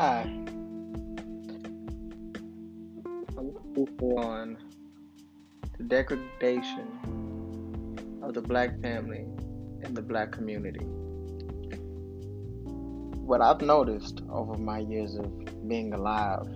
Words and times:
Hi. 0.00 0.22
I'm 3.36 3.52
speaking 3.74 4.18
on 4.18 4.56
the 5.76 5.84
degradation 5.84 6.88
of 8.22 8.32
the 8.32 8.40
black 8.40 8.80
family 8.80 9.26
and 9.82 9.94
the 9.94 10.00
black 10.00 10.32
community. 10.32 10.86
What 13.26 13.42
I've 13.42 13.60
noticed 13.60 14.22
over 14.30 14.56
my 14.56 14.78
years 14.78 15.16
of 15.16 15.68
being 15.68 15.92
alive 15.92 16.48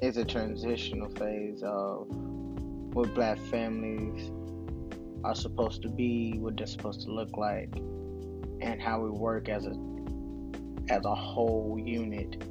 is 0.00 0.16
a 0.16 0.24
transitional 0.24 1.10
phase 1.10 1.62
of 1.62 2.08
what 2.08 3.14
black 3.14 3.38
families 3.38 4.32
are 5.22 5.36
supposed 5.36 5.80
to 5.82 5.88
be, 5.88 6.38
what 6.38 6.56
they're 6.56 6.66
supposed 6.66 7.02
to 7.02 7.12
look 7.12 7.36
like, 7.36 7.72
and 8.60 8.82
how 8.82 8.98
we 9.00 9.10
work 9.10 9.48
as 9.48 9.66
a 9.66 9.93
as 10.88 11.04
a 11.04 11.14
whole 11.14 11.78
unit 11.82 12.42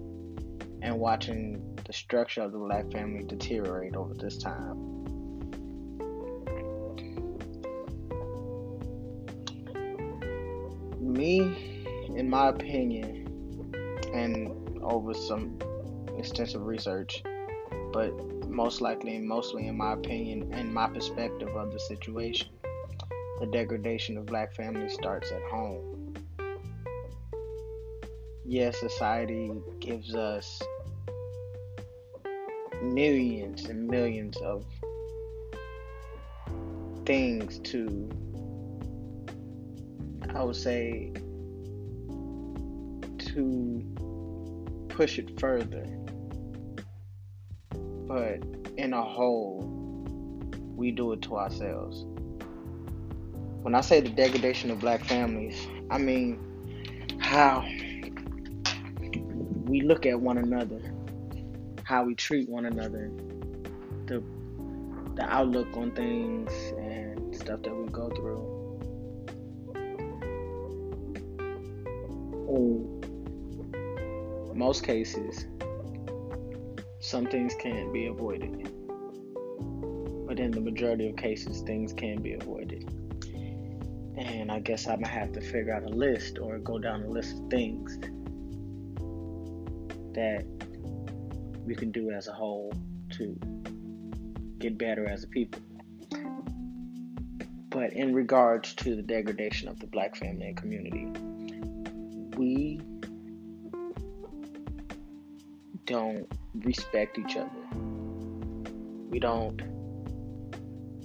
and 0.81 0.99
watching 0.99 1.61
the 1.85 1.93
structure 1.93 2.41
of 2.41 2.51
the 2.51 2.57
black 2.57 2.91
family 2.91 3.23
deteriorate 3.23 3.95
over 3.95 4.13
this 4.13 4.37
time. 4.37 4.89
Me, 10.99 11.95
in 12.15 12.29
my 12.29 12.49
opinion, 12.49 13.27
and 14.13 14.81
over 14.81 15.13
some 15.13 15.57
extensive 16.17 16.65
research, 16.65 17.23
but 17.91 18.11
most 18.49 18.81
likely 18.81 19.15
and 19.15 19.27
mostly 19.27 19.67
in 19.67 19.77
my 19.77 19.93
opinion 19.93 20.51
and 20.53 20.73
my 20.73 20.87
perspective 20.87 21.49
of 21.49 21.71
the 21.71 21.79
situation, 21.79 22.49
the 23.39 23.45
degradation 23.47 24.17
of 24.17 24.25
black 24.25 24.53
families 24.53 24.93
starts 24.93 25.31
at 25.31 25.41
home 25.43 25.92
yes, 28.45 28.79
society 28.79 29.51
gives 29.79 30.15
us 30.15 30.61
millions 32.81 33.65
and 33.65 33.87
millions 33.87 34.37
of 34.37 34.65
things 37.05 37.59
to, 37.59 38.09
I 40.33 40.43
would 40.43 40.55
say, 40.55 41.11
to 43.19 44.85
push 44.89 45.17
it 45.17 45.39
further. 45.39 45.85
But 48.07 48.43
in 48.77 48.93
a 48.93 49.03
whole, 49.03 49.61
we 50.75 50.91
do 50.91 51.13
it 51.13 51.21
to 51.23 51.37
ourselves. 51.37 52.05
When 53.63 53.75
I 53.75 53.81
say 53.81 54.01
the 54.01 54.09
degradation 54.09 54.71
of 54.71 54.79
black 54.79 55.03
families, 55.05 55.67
I 55.89 55.97
mean 55.97 56.39
how 57.19 57.65
we 59.73 59.81
look 59.81 60.05
at 60.05 60.21
one 60.21 60.37
another, 60.37 60.79
how 61.83 62.03
we 62.03 62.13
treat 62.13 62.47
one 62.47 62.67
another, 62.67 63.09
the 64.05 64.23
the 65.15 65.23
outlook 65.23 65.67
on 65.75 65.89
things 65.93 66.51
and 66.77 67.35
stuff 67.35 67.63
that 67.63 67.75
we 67.75 67.87
go 67.87 68.07
through. 68.11 68.53
In 74.51 74.59
most 74.59 74.83
cases, 74.83 75.47
some 76.99 77.25
things 77.25 77.55
can't 77.59 77.91
be 77.91 78.05
avoided. 78.05 78.69
But 80.27 80.39
in 80.39 80.51
the 80.51 80.61
majority 80.61 81.09
of 81.09 81.15
cases, 81.15 81.61
things 81.61 81.93
can 81.93 82.21
be 82.21 82.33
avoided. 82.33 82.87
And 84.19 84.51
I 84.51 84.59
guess 84.59 84.85
I'm 84.85 85.01
gonna 85.01 85.07
have 85.07 85.31
to 85.31 85.41
figure 85.41 85.73
out 85.73 85.81
a 85.81 85.89
list 85.89 86.37
or 86.37 86.59
go 86.59 86.77
down 86.77 87.01
a 87.01 87.07
list 87.07 87.39
of 87.39 87.49
things 87.49 87.97
that 90.13 90.45
we 91.65 91.75
can 91.75 91.91
do 91.91 92.11
as 92.11 92.27
a 92.27 92.33
whole 92.33 92.73
to 93.11 93.37
get 94.59 94.77
better 94.77 95.07
as 95.07 95.23
a 95.23 95.27
people. 95.27 95.61
But 97.69 97.93
in 97.93 98.13
regards 98.13 98.75
to 98.75 98.95
the 98.95 99.01
degradation 99.01 99.67
of 99.67 99.79
the 99.79 99.87
black 99.87 100.15
family 100.15 100.47
and 100.47 100.57
community, 100.57 101.07
we 102.37 102.79
don't 105.85 106.31
respect 106.55 107.17
each 107.17 107.35
other. 107.35 107.49
We 109.09 109.19
don't 109.19 109.61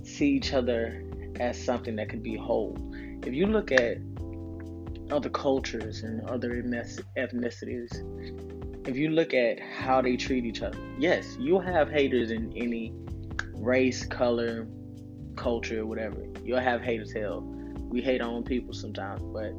see 0.05 0.29
each 0.29 0.53
other 0.53 1.03
as 1.41 1.63
something 1.63 1.97
that 1.97 2.09
can 2.09 2.23
be 2.23 2.37
whole. 2.37 2.77
If 3.25 3.35
you 3.35 3.47
look 3.47 3.73
at 3.73 3.99
other 5.11 5.31
cultures 5.31 6.03
and 6.03 6.21
other 6.29 6.63
ethnicities, 7.17 7.93
if 8.89 8.97
you 8.97 9.11
look 9.11 9.35
at 9.35 9.61
how 9.61 10.01
they 10.01 10.17
treat 10.17 10.47
each 10.47 10.63
other, 10.63 10.79
yes, 10.99 11.37
you'll 11.39 11.61
have 11.61 11.91
haters 11.91 12.31
in 12.31 12.51
any 12.57 12.95
race, 13.53 14.07
color, 14.07 14.67
culture, 15.37 15.85
whatever. 15.85 16.25
You'll 16.43 16.61
have 16.61 16.81
haters 16.81 17.13
hell. 17.13 17.43
We 17.43 18.01
hate 18.01 18.23
our 18.23 18.31
own 18.31 18.45
people 18.45 18.73
sometimes, 18.73 19.21
but 19.21 19.53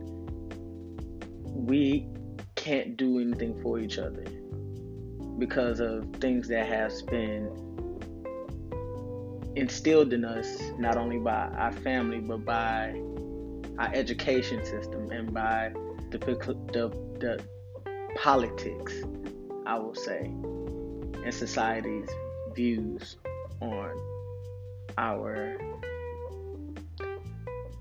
we 1.53 2.07
can't 2.55 2.97
do 2.97 3.19
anything 3.19 3.61
for 3.61 3.77
each 3.77 3.99
other 3.99 4.25
because 5.37 5.79
of 5.79 6.11
things 6.15 6.47
that 6.47 6.65
have 6.65 6.91
been 7.05 7.51
instilled 9.55 10.11
in 10.11 10.25
us 10.25 10.59
not 10.79 10.97
only 10.97 11.19
by 11.19 11.49
our 11.49 11.71
family 11.71 12.19
but 12.19 12.43
by 12.45 12.99
our 13.77 13.93
education 13.93 14.65
system 14.65 15.11
and 15.11 15.33
by 15.33 15.71
the 16.11 16.17
the, 16.17 16.89
the 17.19 17.43
politics, 18.15 18.93
I 19.65 19.77
will 19.77 19.95
say, 19.95 20.25
and 20.25 21.33
society's 21.33 22.09
views 22.53 23.17
on 23.61 23.91
our 24.97 25.57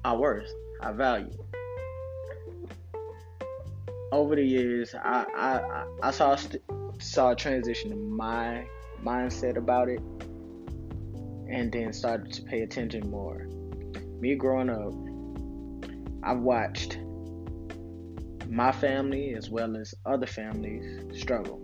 our 0.05 0.19
worth, 0.19 0.51
our 0.81 0.95
value. 0.95 1.31
Over 4.13 4.37
the 4.37 4.45
years, 4.45 4.95
I 4.95 5.27
I, 5.37 5.85
I 6.03 6.11
saw 6.11 6.37
saw 6.99 7.31
a 7.31 7.37
transition 7.37 7.93
in 7.93 8.11
my 8.11 8.67
mindset 9.03 9.57
about 9.57 9.89
it, 9.89 10.01
and 11.51 11.73
then 11.73 11.93
started 11.93 12.33
to 12.33 12.43
pay 12.43 12.63
attention 12.63 13.11
more. 13.11 13.49
Me 14.21 14.35
growing 14.35 14.71
up, 14.71 14.95
I've 16.23 16.41
watched 16.41 16.98
my 18.49 18.73
family 18.73 19.35
as 19.35 19.51
well 19.51 19.77
as 19.77 19.95
other 20.07 20.27
families 20.27 21.21
struggle. 21.21 21.61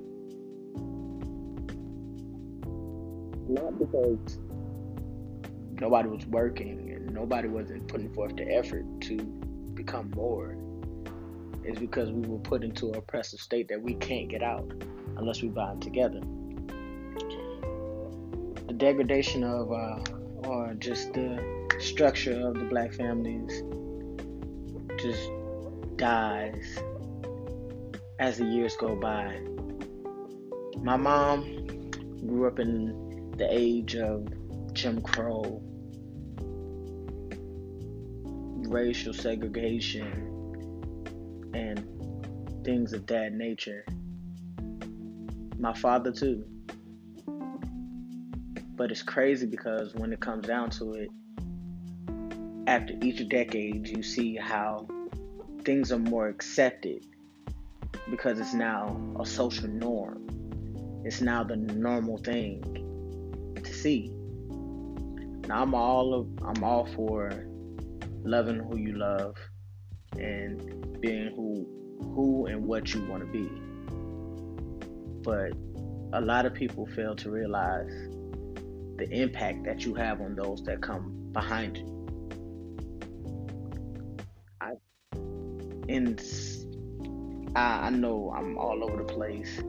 Not 3.49 3.78
because 3.78 4.39
nobody 5.81 6.09
was 6.09 6.27
working 6.27 6.93
and 6.95 7.15
nobody 7.15 7.49
wasn't 7.49 7.89
putting 7.89 8.12
forth 8.12 8.37
the 8.37 8.45
effort 8.55 8.84
to 9.03 9.17
become 9.75 10.11
more. 10.15 10.56
It's 11.65 11.78
because 11.78 12.11
we 12.11 12.28
were 12.28 12.39
put 12.39 12.62
into 12.62 12.91
an 12.91 12.97
oppressive 12.97 13.41
state 13.41 13.69
that 13.69 13.81
we 13.81 13.95
can't 13.95 14.28
get 14.28 14.43
out 14.43 14.71
unless 15.16 15.41
we 15.41 15.49
bind 15.49 15.81
together. 15.81 16.21
The 18.66 18.75
degradation 18.77 19.45
of, 19.45 19.72
uh, 19.72 20.49
or 20.49 20.75
just 20.75 21.15
the 21.15 21.39
structure 21.78 22.49
of 22.49 22.55
the 22.55 22.65
black 22.65 22.93
families 22.93 23.62
just 24.99 25.28
dies 25.97 26.78
as 28.19 28.38
the 28.38 28.44
years 28.44 28.77
go 28.77 28.97
by. 28.97 29.41
My 30.82 30.97
mom 30.97 31.91
grew 32.27 32.47
up 32.47 32.59
in 32.59 33.32
the 33.37 33.47
age 33.50 33.97
of 33.97 34.28
Jim 34.72 35.00
Crow, 35.00 35.62
racial 38.69 39.13
segregation, 39.13 40.33
and 41.54 42.65
things 42.65 42.92
of 42.92 43.07
that 43.07 43.33
nature. 43.33 43.84
My 45.59 45.72
father, 45.72 46.13
too. 46.13 46.45
But 48.77 48.91
it's 48.91 49.03
crazy 49.03 49.47
because 49.47 49.95
when 49.95 50.13
it 50.13 50.21
comes 50.21 50.47
down 50.47 50.71
to 50.71 50.95
it, 50.95 51.10
after 52.66 52.95
each 53.03 53.27
decade, 53.28 53.86
you 53.86 54.03
see 54.03 54.34
how 54.34 54.89
things 55.65 55.91
are 55.91 55.99
more 55.99 56.28
accepted 56.28 57.05
because 58.11 58.39
it's 58.39 58.55
now 58.55 59.01
a 59.19 59.27
social 59.27 59.69
norm. 59.69 61.03
It's 61.05 61.21
now 61.21 61.43
the 61.45 61.57
normal 61.57 62.19
thing 62.19 62.63
to 63.63 63.72
see. 63.72 64.11
Now 65.49 65.63
I'm 65.63 65.75
all 65.75 66.15
of, 66.15 66.28
I'm 66.43 66.65
all 66.65 66.87
for 66.95 67.47
loving 68.22 68.59
who 68.59 68.78
you 68.78 68.97
love 68.97 69.37
and 70.19 71.01
being 71.01 71.34
who 71.34 71.67
who 72.15 72.47
and 72.47 72.65
what 72.65 72.95
you 72.95 73.05
want 73.07 73.22
to 73.22 73.33
be. 73.33 73.51
But 75.22 75.53
a 76.13 76.21
lot 76.21 76.47
of 76.47 76.55
people 76.55 76.87
fail 76.87 77.17
to 77.17 77.31
realize 77.31 77.91
the 78.97 79.09
impact 79.10 79.65
that 79.65 79.84
you 79.84 79.95
have 79.95 80.21
on 80.21 80.37
those 80.37 80.63
that 80.65 80.81
come 80.81 81.28
behind 81.33 81.78
you. 81.78 81.94
In 85.89 86.19
I, 87.57 87.91
know 87.91 88.33
I'm 88.36 88.59
all 88.59 88.83
over 88.83 88.97
the 88.97 89.04
place, 89.04 89.60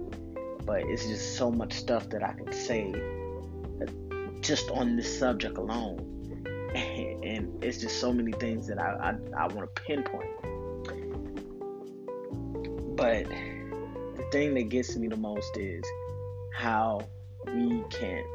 but 0.66 0.82
it's 0.86 1.06
just 1.06 1.38
so 1.38 1.52
much 1.52 1.74
stuff 1.74 2.10
that 2.10 2.24
I 2.24 2.34
can 2.34 2.52
say 2.52 2.92
uh, 3.82 3.86
just 4.42 4.72
on 4.72 4.96
this 4.96 5.20
subject 5.20 5.58
alone. 5.58 6.12
And 7.26 7.64
it's 7.64 7.80
just 7.80 8.00
so 8.02 8.14
many 8.14 8.34
things 8.34 8.68
that 8.68 8.78
I, 8.78 9.16
I, 9.38 9.44
I 9.44 9.48
want 9.48 9.74
to 9.74 9.82
pinpoint. 9.82 10.30
But 12.96 13.26
the 13.30 14.24
thing 14.32 14.54
that 14.56 14.70
gets 14.70 14.96
me 14.96 15.08
the 15.08 15.18
most 15.18 15.58
is 15.58 15.84
how 16.54 17.02
we 17.48 17.84
can't 17.90 18.26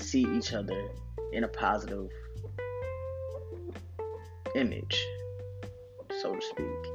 see 0.00 0.26
each 0.36 0.52
other 0.52 0.90
in 1.32 1.44
a 1.44 1.48
positive 1.48 2.08
image, 4.54 5.04
so 6.20 6.34
to 6.34 6.42
speak. 6.42 6.87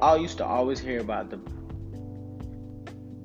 I 0.00 0.16
used 0.16 0.38
to 0.38 0.46
always 0.46 0.80
hear 0.80 1.00
about 1.00 1.30
the 1.30 1.38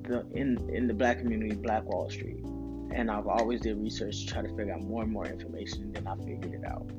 the 0.08 0.26
in 0.32 0.58
in 0.70 0.86
the 0.86 0.94
black 0.94 1.18
community, 1.18 1.54
Black 1.54 1.84
Wall 1.84 2.08
Street, 2.10 2.42
and 2.92 3.10
I've 3.10 3.26
always 3.26 3.60
did 3.60 3.78
research 3.82 4.20
to 4.20 4.26
try 4.26 4.42
to 4.42 4.48
figure 4.48 4.72
out 4.72 4.82
more 4.82 5.02
and 5.02 5.12
more 5.12 5.26
information. 5.26 5.82
And 5.82 5.94
then 5.94 6.06
I 6.06 6.16
figured 6.16 6.54
it 6.54 6.64
out, 6.64 6.90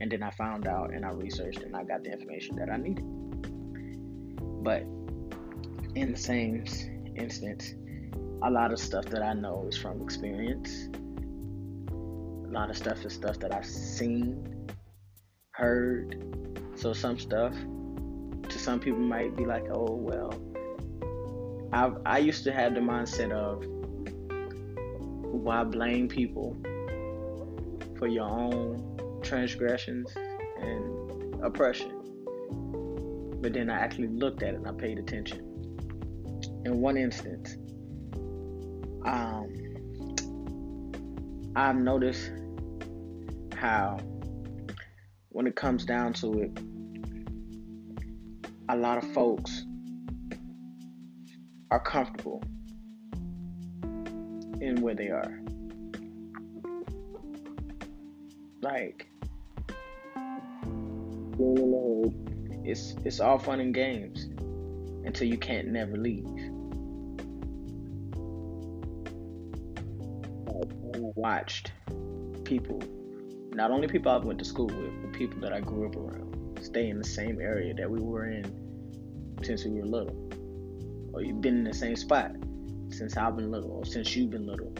and 0.00 0.10
then 0.10 0.22
I 0.22 0.30
found 0.30 0.66
out, 0.66 0.92
and 0.92 1.04
I 1.04 1.10
researched, 1.10 1.60
and 1.60 1.76
I 1.76 1.84
got 1.84 2.02
the 2.04 2.12
information 2.12 2.56
that 2.56 2.70
I 2.70 2.76
needed. 2.76 3.04
But 4.64 4.82
in 5.94 6.12
the 6.12 6.18
same 6.18 6.64
instance, 7.16 7.74
a 8.42 8.50
lot 8.50 8.72
of 8.72 8.78
stuff 8.78 9.04
that 9.06 9.22
I 9.22 9.34
know 9.34 9.66
is 9.68 9.76
from 9.76 10.02
experience. 10.02 10.88
A 11.90 12.50
lot 12.50 12.70
of 12.70 12.76
stuff 12.76 13.04
is 13.04 13.12
stuff 13.12 13.38
that 13.40 13.54
I've 13.54 13.66
seen, 13.66 14.68
heard. 15.52 16.22
So 16.76 16.92
some 16.92 17.18
stuff 17.18 17.54
some 18.64 18.80
people 18.80 19.00
might 19.00 19.36
be 19.36 19.44
like, 19.44 19.66
oh 19.70 19.92
well. 19.92 20.32
I 21.72 21.92
I 22.06 22.18
used 22.18 22.44
to 22.44 22.52
have 22.52 22.74
the 22.74 22.80
mindset 22.80 23.30
of 23.30 23.64
why 25.44 25.62
blame 25.64 26.08
people 26.08 26.56
for 27.98 28.08
your 28.08 28.24
own 28.24 29.20
transgressions 29.22 30.10
and 30.16 31.44
oppression. 31.44 31.90
But 33.42 33.52
then 33.52 33.68
I 33.68 33.78
actually 33.78 34.08
looked 34.08 34.42
at 34.42 34.54
it 34.54 34.56
and 34.56 34.66
I 34.66 34.72
paid 34.72 34.98
attention. 34.98 35.40
In 36.64 36.80
one 36.80 36.96
instance, 36.96 37.56
um, 39.04 39.52
I've 41.54 41.76
noticed 41.76 42.30
how 43.54 43.98
when 45.28 45.46
it 45.46 45.56
comes 45.56 45.84
down 45.84 46.14
to 46.14 46.40
it, 46.40 46.58
a 48.68 48.76
lot 48.76 48.98
of 48.98 49.12
folks 49.12 49.64
are 51.70 51.80
comfortable 51.80 52.42
in 54.60 54.80
where 54.80 54.94
they 54.94 55.08
are. 55.08 55.38
Like, 58.62 59.08
it's 62.64 62.94
it's 63.04 63.20
all 63.20 63.38
fun 63.38 63.60
and 63.60 63.74
games 63.74 64.26
until 65.04 65.28
you 65.28 65.36
can't 65.36 65.68
never 65.68 65.96
leave. 65.98 66.26
I 70.94 70.98
watched 71.16 71.72
people, 72.44 72.80
not 73.52 73.70
only 73.70 73.88
people 73.88 74.12
I 74.12 74.16
went 74.18 74.38
to 74.38 74.44
school 74.44 74.68
with, 74.68 75.02
but 75.02 75.12
people 75.12 75.40
that 75.40 75.52
I 75.52 75.60
grew 75.60 75.86
up 75.86 75.96
around, 75.96 76.33
stay 76.64 76.88
in 76.88 76.98
the 76.98 77.06
same 77.06 77.40
area 77.40 77.74
that 77.74 77.90
we 77.90 78.00
were 78.00 78.26
in 78.26 78.44
since 79.42 79.64
we 79.64 79.72
were 79.72 79.86
little. 79.86 80.16
Or 81.12 81.22
you've 81.22 81.40
been 81.40 81.58
in 81.58 81.64
the 81.64 81.74
same 81.74 81.96
spot 81.96 82.32
since 82.88 83.16
I've 83.16 83.36
been 83.36 83.50
little, 83.50 83.70
or 83.70 83.84
since 83.84 84.16
you've 84.16 84.30
been 84.30 84.46
little. 84.46 84.72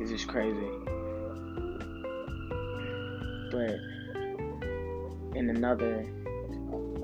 It's 0.00 0.10
just 0.10 0.28
crazy. 0.28 0.70
But 3.50 3.76
in 5.36 5.50
another 5.50 6.06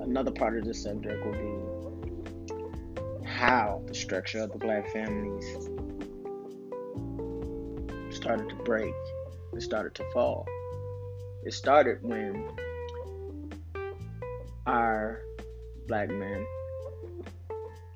another 0.01 0.31
part 0.31 0.59
of 0.59 0.65
the 0.65 0.75
subject 0.75 1.25
will 1.25 1.33
be 1.33 3.27
how 3.27 3.83
the 3.87 3.95
structure 3.95 4.41
of 4.41 4.53
the 4.53 4.59
black 4.59 4.91
families 4.93 5.45
started 8.11 8.49
to 8.49 8.55
break, 8.65 8.95
it 9.56 9.62
started 9.62 9.95
to 9.95 10.05
fall. 10.12 10.47
It 11.45 11.53
started 11.53 12.03
when 12.03 12.51
our 14.67 15.21
black 15.87 16.09
men, 16.09 16.47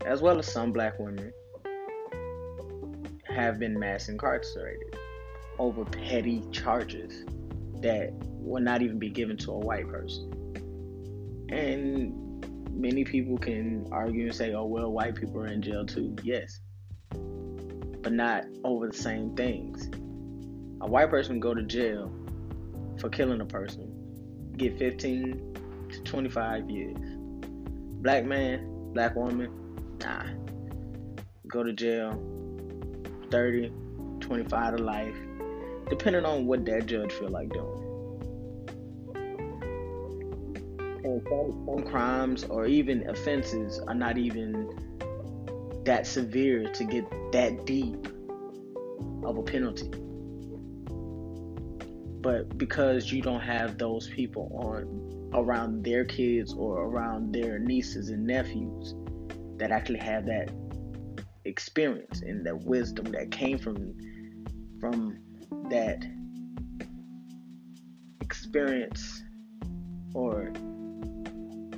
as 0.05 0.21
well 0.21 0.39
as 0.39 0.47
some 0.47 0.73
black 0.73 0.99
women, 0.99 1.33
have 3.25 3.59
been 3.59 3.79
mass 3.79 4.09
incarcerated 4.09 4.97
over 5.59 5.85
petty 5.85 6.43
charges 6.53 7.25
that 7.81 8.13
will 8.23 8.63
not 8.63 8.83
even 8.83 8.99
be 8.99 9.11
given 9.11 9.37
to 9.37 9.53
a 9.53 9.59
white 9.59 9.89
person. 9.89 10.33
And 11.49 12.15
many 12.73 13.05
people 13.05 13.39
can 13.39 13.87
argue 13.91 14.27
and 14.27 14.35
say, 14.35 14.53
oh, 14.55 14.65
well, 14.65 14.93
white 14.93 15.15
people 15.15 15.41
are 15.41 15.47
in 15.47 15.63
jail 15.63 15.85
too. 15.87 16.15
Yes. 16.23 16.61
But 17.11 18.13
not 18.13 18.45
over 18.65 18.89
the 18.89 18.97
same 18.97 19.35
things. 19.35 19.88
A 20.81 20.87
white 20.87 21.11
person 21.11 21.41
go 21.41 21.55
to 21.55 21.63
jail 21.63 22.13
for 23.01 23.09
killing 23.09 23.41
a 23.41 23.47
person, 23.47 23.93
get 24.57 24.79
15 24.79 25.89
to 25.91 26.03
25 26.03 26.71
years. 26.71 26.97
Black 28.01 28.25
man, 28.25 28.93
black 28.93 29.17
woman, 29.17 29.51
nah. 30.01 30.25
Go 31.49 31.63
to 31.63 31.73
jail 31.73 32.13
30, 33.31 33.73
25 34.21 34.77
to 34.77 34.83
life, 34.83 35.17
depending 35.89 36.25
on 36.25 36.47
what 36.47 36.65
that 36.67 36.87
judge 36.87 37.13
feel 37.13 37.31
like 37.31 37.53
doing. 37.53 37.89
and 41.09 41.23
some, 41.29 41.65
some 41.67 41.91
crimes 41.91 42.45
or 42.45 42.67
even 42.67 43.09
offenses 43.09 43.81
are 43.87 43.95
not 43.95 44.19
even 44.19 44.69
that 45.85 46.07
severe 46.07 46.69
to 46.73 46.85
get 46.85 47.05
that 47.33 47.65
deep 47.65 48.09
of 49.25 49.39
a 49.39 49.43
penalty. 49.43 49.91
But 52.21 52.59
because 52.59 53.13
you 53.13 53.23
don't 53.23 53.41
have 53.41 53.79
those 53.79 54.09
people 54.09 54.51
on 54.55 55.31
around 55.35 55.85
their 55.85 56.05
kids 56.05 56.55
or 56.55 56.83
around 56.83 57.33
their 57.33 57.59
nieces 57.59 58.11
and 58.11 58.27
nephews 58.27 58.95
that 59.57 59.71
actually 59.71 60.01
have 60.01 60.27
that 60.27 60.51
experience 61.45 62.23
and 62.23 62.45
that 62.47 62.57
wisdom 62.65 63.07
that 63.13 63.31
came 63.31 63.59
from 63.59 63.95
from 64.81 65.19
that 65.71 66.05
experience 68.21 69.23
or 70.15 70.53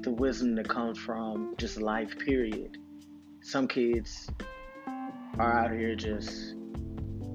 the 0.03 0.11
wisdom 0.11 0.55
that 0.55 0.69
comes 0.69 0.99
from 0.99 1.55
just 1.59 1.81
life, 1.81 2.19
period. 2.19 2.79
Some 3.43 3.69
kids 3.69 4.31
are 5.39 5.53
out 5.53 5.73
here 5.73 5.95
just 5.95 6.55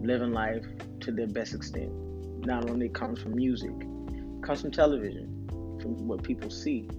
living 0.02 0.34
life 0.34 0.66
to 1.02 1.12
their 1.12 1.28
best 1.28 1.54
extent. 1.54 1.92
Not 2.46 2.70
only 2.70 2.90
comes 2.90 3.20
from 3.20 3.36
music, 3.36 3.74
comes 4.42 4.62
from 4.62 4.72
television, 4.72 5.48
from 5.82 6.08
what 6.08 6.24
people 6.24 6.50
see. 6.50 6.90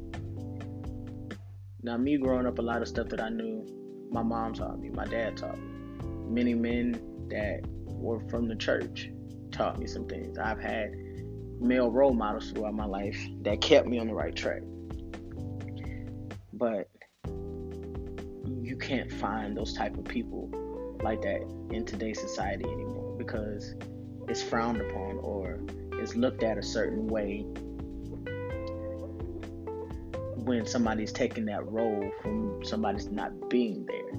Now, 1.83 1.97
me 1.97 2.17
growing 2.19 2.47
up, 2.47 2.59
a 2.59 2.63
lot 2.63 2.83
of 2.83 2.89
stuff 2.89 3.09
that 3.11 3.21
I 3.21 3.29
knew, 3.29 3.65
my 4.11 4.23
mom 4.23 4.55
taught 4.55 4.79
me, 4.79 4.91
my 4.91 5.05
dad 5.05 5.37
taught 5.37 5.59
me. 5.59 5.69
Many 6.29 6.55
men 6.55 7.01
that 7.29 7.61
were 7.87 8.21
from 8.29 8.49
the 8.49 8.57
church 8.57 9.11
taught 9.53 9.79
me 9.79 9.87
some 9.87 10.07
things. 10.07 10.37
I've 10.39 10.61
had 10.61 10.95
male 11.61 11.91
role 11.91 12.13
models 12.13 12.51
throughout 12.51 12.75
my 12.75 12.85
life 12.85 13.19
that 13.43 13.61
kept 13.61 13.87
me 13.87 13.99
on 13.99 14.09
the 14.09 14.15
right 14.15 14.35
track 14.35 14.63
but 16.59 16.89
you 18.63 18.77
can't 18.77 19.11
find 19.13 19.57
those 19.57 19.73
type 19.75 19.97
of 19.97 20.05
people 20.05 20.51
like 21.03 21.23
that 21.23 21.43
in 21.71 21.85
today's 21.85 22.21
society 22.21 22.65
anymore 22.65 23.15
because 23.19 23.75
it's 24.29 24.43
frowned 24.43 24.81
upon 24.81 25.19
or 25.19 25.59
is 26.01 26.17
looked 26.17 26.43
at 26.43 26.59
a 26.59 26.63
certain 26.63 27.07
way 27.07 27.45
when 30.47 30.65
somebody's 30.67 31.13
taking 31.13 31.45
that 31.47 31.67
role 31.71 32.11
from 32.23 32.65
somebody's 32.65 33.09
not 33.09 33.33
being 33.51 33.85
there. 33.87 34.13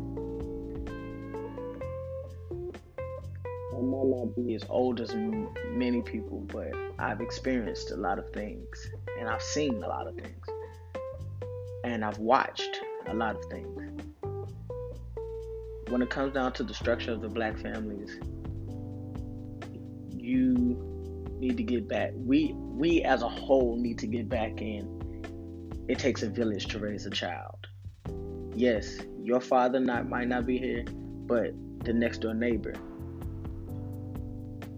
I 3.73 3.81
might 3.81 4.07
not 4.07 4.35
be 4.35 4.55
as 4.55 4.63
old 4.69 4.99
as 4.99 5.13
many 5.15 6.01
people, 6.01 6.39
but 6.51 6.71
I've 6.99 7.21
experienced 7.21 7.91
a 7.91 7.95
lot 7.95 8.19
of 8.19 8.29
things 8.31 8.91
and 9.19 9.29
I've 9.29 9.41
seen 9.41 9.75
a 9.83 9.87
lot 9.87 10.07
of 10.07 10.15
things 10.15 10.45
and 11.83 12.03
I've 12.03 12.17
watched 12.17 12.81
a 13.07 13.13
lot 13.13 13.35
of 13.35 13.45
things. 13.45 14.03
When 15.89 16.01
it 16.01 16.09
comes 16.09 16.33
down 16.33 16.51
to 16.53 16.63
the 16.63 16.73
structure 16.73 17.13
of 17.13 17.21
the 17.21 17.29
black 17.29 17.57
families, 17.57 18.19
you 20.27 20.77
need 21.39 21.57
to 21.57 21.63
get 21.63 21.87
back. 21.87 22.11
We 22.15 22.53
we 22.53 23.01
as 23.03 23.21
a 23.21 23.29
whole 23.29 23.77
need 23.77 23.97
to 23.99 24.07
get 24.07 24.27
back 24.27 24.61
in. 24.61 24.93
It 25.87 25.99
takes 25.99 26.21
a 26.23 26.29
village 26.29 26.67
to 26.67 26.79
raise 26.79 27.05
a 27.05 27.09
child. 27.09 27.67
Yes, 28.53 28.97
your 29.23 29.39
father 29.39 29.79
not 29.79 30.09
might 30.09 30.27
not 30.27 30.45
be 30.45 30.57
here, 30.57 30.83
but 31.27 31.53
the 31.85 31.93
next 31.93 32.19
door 32.19 32.33
neighbor 32.33 32.73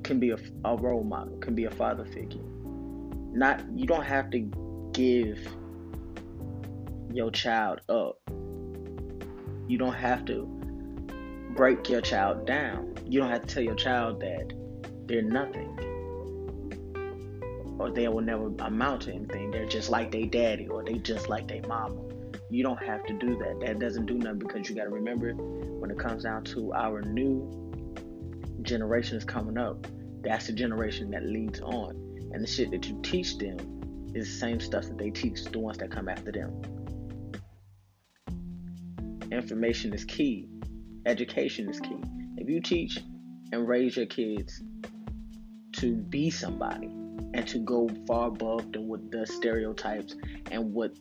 can 0.04 0.20
be 0.20 0.32
a, 0.32 0.38
a 0.66 0.76
role 0.76 1.04
model, 1.04 1.38
can 1.38 1.56
be 1.56 1.66
a 1.66 1.72
father 1.72 2.06
figure. 2.06 2.44
Not 3.32 3.64
you 3.74 3.88
don't 3.88 4.06
have 4.06 4.30
to 4.32 4.40
give 4.94 5.40
your 7.12 7.32
child 7.32 7.82
up. 7.90 8.20
You 9.68 9.78
don't 9.78 9.94
have 9.94 10.26
to 10.26 10.46
break 11.56 11.90
your 11.90 12.02
child 12.02 12.46
down. 12.46 12.96
You 13.08 13.20
don't 13.20 13.30
have 13.30 13.46
to 13.46 13.54
tell 13.54 13.64
your 13.64 13.76
child 13.76 14.20
that 14.22 14.54
they're 15.10 15.24
nothing 15.24 15.78
or 17.80 17.90
they 17.90 18.08
will 18.08 18.22
never 18.22 18.52
amount 18.60 19.02
to 19.04 19.14
anything. 19.14 19.52
They're 19.52 19.66
just 19.66 19.90
like 19.90 20.12
their 20.12 20.26
daddy 20.26 20.68
or 20.68 20.84
they 20.84 21.00
just 21.00 21.30
like 21.30 21.48
their 21.48 21.62
mama. 21.68 22.02
You 22.52 22.64
don't 22.64 22.82
have 22.84 23.06
to 23.08 23.14
do 23.14 23.38
that. 23.40 23.60
That 23.66 23.80
doesn't 23.80 24.06
do 24.06 24.16
nothing 24.16 24.40
because 24.40 24.70
you 24.70 24.76
got 24.76 24.84
to 24.84 24.90
remember 24.90 25.34
when 25.34 25.90
it 25.90 25.98
comes 25.98 26.24
down 26.24 26.44
to 26.46 26.74
our 26.74 27.02
new 27.02 27.72
generations 28.62 29.24
coming 29.24 29.58
up, 29.58 29.88
that's 30.22 30.48
the 30.48 30.54
generation 30.54 31.10
that 31.12 31.26
leads 31.26 31.60
on. 31.62 31.92
And 32.32 32.44
the 32.44 32.48
shit 32.48 32.70
that 32.72 32.86
you 32.86 33.00
teach 33.02 33.38
them 33.38 34.12
is 34.14 34.28
the 34.28 34.38
same 34.40 34.60
stuff 34.60 34.86
that 34.86 34.98
they 34.98 35.10
teach 35.10 35.44
the 35.46 35.60
ones 35.60 35.78
that 35.80 35.90
come 35.90 36.10
after 36.10 36.32
them. 36.32 36.62
Information 39.32 39.94
is 39.94 40.04
key. 40.06 40.50
Education 41.06 41.70
is 41.70 41.80
key. 41.80 41.98
If 42.38 42.50
you 42.50 42.62
teach 42.62 43.00
and 43.52 43.68
raise 43.68 43.96
your 43.96 44.06
kids 44.06 44.62
to 45.74 45.96
be 45.96 46.30
somebody 46.30 46.88
and 47.34 47.48
to 47.48 47.60
go 47.60 47.90
far 48.08 48.28
above 48.28 48.72
than 48.72 48.88
what 48.88 49.12
the 49.12 49.26
stereotypes 49.26 50.16
and 50.52 50.74
what 50.74 50.92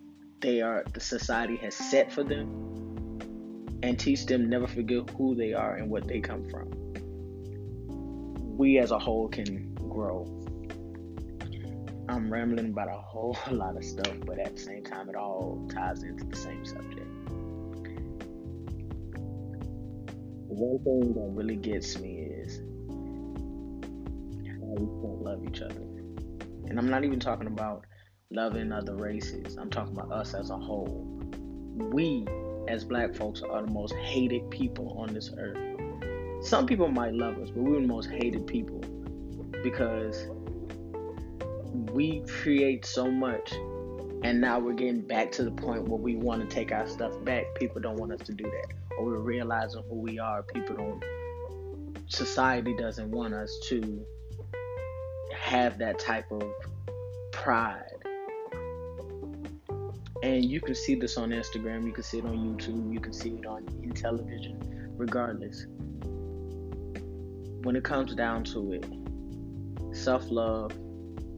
they 0.41 0.61
are 0.61 0.85
the 0.93 1.01
society 1.01 1.57
has 1.57 1.75
set 1.75 2.13
for 2.13 2.23
them 2.23 2.49
and 3.83 3.99
teach 3.99 4.27
them 4.27 4.49
never 4.49 4.67
forget 4.67 5.09
who 5.11 5.35
they 5.35 5.53
are 5.53 5.77
and 5.77 5.89
what 5.89 6.07
they 6.07 6.21
come 6.21 6.49
from. 6.49 6.69
We 8.57 8.79
as 8.79 8.91
a 8.91 8.99
whole 8.99 9.29
can 9.29 9.75
grow. 9.75 10.25
I'm 12.09 12.33
rambling 12.33 12.71
about 12.71 12.89
a 12.89 13.01
whole 13.01 13.37
lot 13.51 13.77
of 13.77 13.85
stuff 13.85 14.15
but 14.27 14.39
at 14.39 14.57
the 14.57 14.63
same 14.63 14.85
time 14.85 15.09
it 15.09 15.15
all 15.15 15.67
ties 15.73 16.03
into 16.03 16.25
the 16.25 16.37
same 16.37 16.65
subject. 16.65 17.07
One 20.51 20.79
thing 20.83 21.15
that 21.15 21.31
really 21.35 21.57
gets 21.57 21.99
me 21.99 22.18
how 24.79 24.85
we 24.85 25.03
don't 25.03 25.23
love 25.23 25.45
each 25.45 25.61
other 25.61 25.81
and 26.69 26.79
i'm 26.79 26.89
not 26.89 27.05
even 27.05 27.21
talking 27.21 27.47
about 27.47 27.85
loving 28.31 28.73
other 28.73 28.95
races. 28.95 29.57
I'm 29.57 29.71
talking 29.71 29.97
about 29.97 30.13
us 30.13 30.35
as 30.35 30.51
a 30.51 30.57
whole. 30.57 31.21
We, 31.93 32.27
as 32.69 32.85
black 32.85 33.15
folks, 33.15 33.43
are 33.43 33.63
the 33.63 33.73
most 33.73 33.95
hated 33.95 34.51
people 34.51 34.97
on 34.99 35.15
this 35.15 35.31
earth. 35.39 35.57
Some 36.43 36.67
people 36.67 36.89
might 36.89 37.15
love 37.15 37.39
us, 37.39 37.51
but 37.51 37.63
we're 37.63 37.81
the 37.81 37.87
most 37.87 38.11
hated 38.11 38.47
people 38.47 38.81
because 39.63 40.29
we 41.93 42.23
create 42.43 42.85
so 42.85 43.11
much 43.11 43.53
and 44.25 44.41
now 44.41 44.59
we're 44.59 44.75
getting 44.75 45.01
back 45.01 45.33
to 45.33 45.45
the 45.45 45.51
point 45.51 45.89
where 45.89 45.99
we 45.99 46.17
want 46.17 46.49
to 46.49 46.55
take 46.55 46.73
our 46.73 46.87
stuff 46.87 47.13
back. 47.25 47.45
People 47.55 47.81
don't 47.81 47.97
want 47.97 48.13
us 48.13 48.27
to 48.27 48.33
do 48.33 48.45
that. 48.45 48.75
Or 48.99 49.07
we're 49.07 49.19
realizing 49.19 49.83
who 49.89 49.97
we 50.01 50.19
are. 50.19 50.43
People 50.43 50.77
don't, 50.77 51.05
society 52.09 52.75
doesn't 52.77 53.11
want 53.11 53.33
us 53.33 53.59
to 53.69 54.05
have 55.49 55.79
that 55.79 55.99
type 55.99 56.31
of 56.31 56.43
pride 57.33 57.99
and 60.23 60.45
you 60.45 60.61
can 60.61 60.75
see 60.75 60.95
this 60.95 61.17
on 61.17 61.31
Instagram, 61.31 61.87
you 61.87 61.93
can 61.93 62.03
see 62.03 62.19
it 62.19 62.25
on 62.25 62.37
YouTube, 62.37 62.93
you 62.93 63.01
can 63.01 63.13
see 63.13 63.31
it 63.31 63.47
on 63.47 63.65
in 63.83 63.93
television, 63.93 64.59
regardless. 64.97 65.67
When 67.63 67.77
it 67.77 67.85
comes 67.85 68.15
down 68.15 68.45
to 68.45 68.73
it, 68.73 68.87
self 69.97 70.25
love 70.31 70.73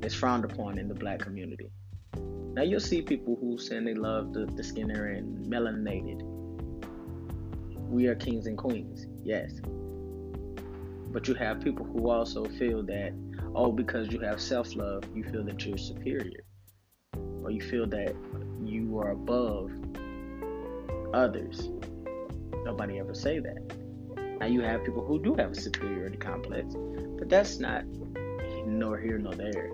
is 0.03 0.15
frowned 0.15 0.45
upon 0.45 0.79
in 0.79 0.89
the 0.89 0.95
black 0.95 1.21
community. 1.21 1.71
Now 2.15 2.63
you'll 2.63 2.81
see 2.81 3.03
people 3.03 3.37
who 3.41 3.59
say 3.59 3.79
they 3.85 3.95
love 3.95 4.33
the, 4.33 4.47
the 4.47 4.65
skinner 4.65 5.09
and 5.09 5.47
melanated. 5.47 6.23
We 7.89 8.07
are 8.07 8.15
kings 8.15 8.47
and 8.47 8.57
queens, 8.57 9.07
yes. 9.23 9.61
But 11.13 11.29
you 11.29 11.35
have 11.35 11.61
people 11.61 11.85
who 11.85 12.09
also 12.09 12.45
feel 12.45 12.83
that, 12.85 13.13
oh, 13.55 13.73
because 13.73 14.13
you 14.13 14.21
have 14.21 14.41
self 14.41 14.75
love, 14.75 15.05
you 15.15 15.25
feel 15.25 15.45
that 15.45 15.65
you're 15.65 15.79
superior. 15.79 16.45
Or 17.43 17.51
you 17.51 17.61
feel 17.61 17.87
that 17.89 18.15
you 18.65 18.99
are 18.99 19.11
above 19.11 19.71
others. 21.13 21.69
Nobody 22.65 22.99
ever 22.99 23.15
say 23.15 23.39
that. 23.41 23.77
Now 24.39 24.47
you 24.47 24.61
have 24.61 24.85
people 24.85 25.05
who 25.05 25.23
do 25.23 25.35
have 25.35 25.53
a 25.53 25.55
superiority 25.55 26.17
complex, 26.17 26.75
but 27.19 27.29
that's 27.29 27.59
not 27.59 27.85
nor 28.67 28.99
here 28.99 29.19
nor 29.19 29.35
there. 29.35 29.73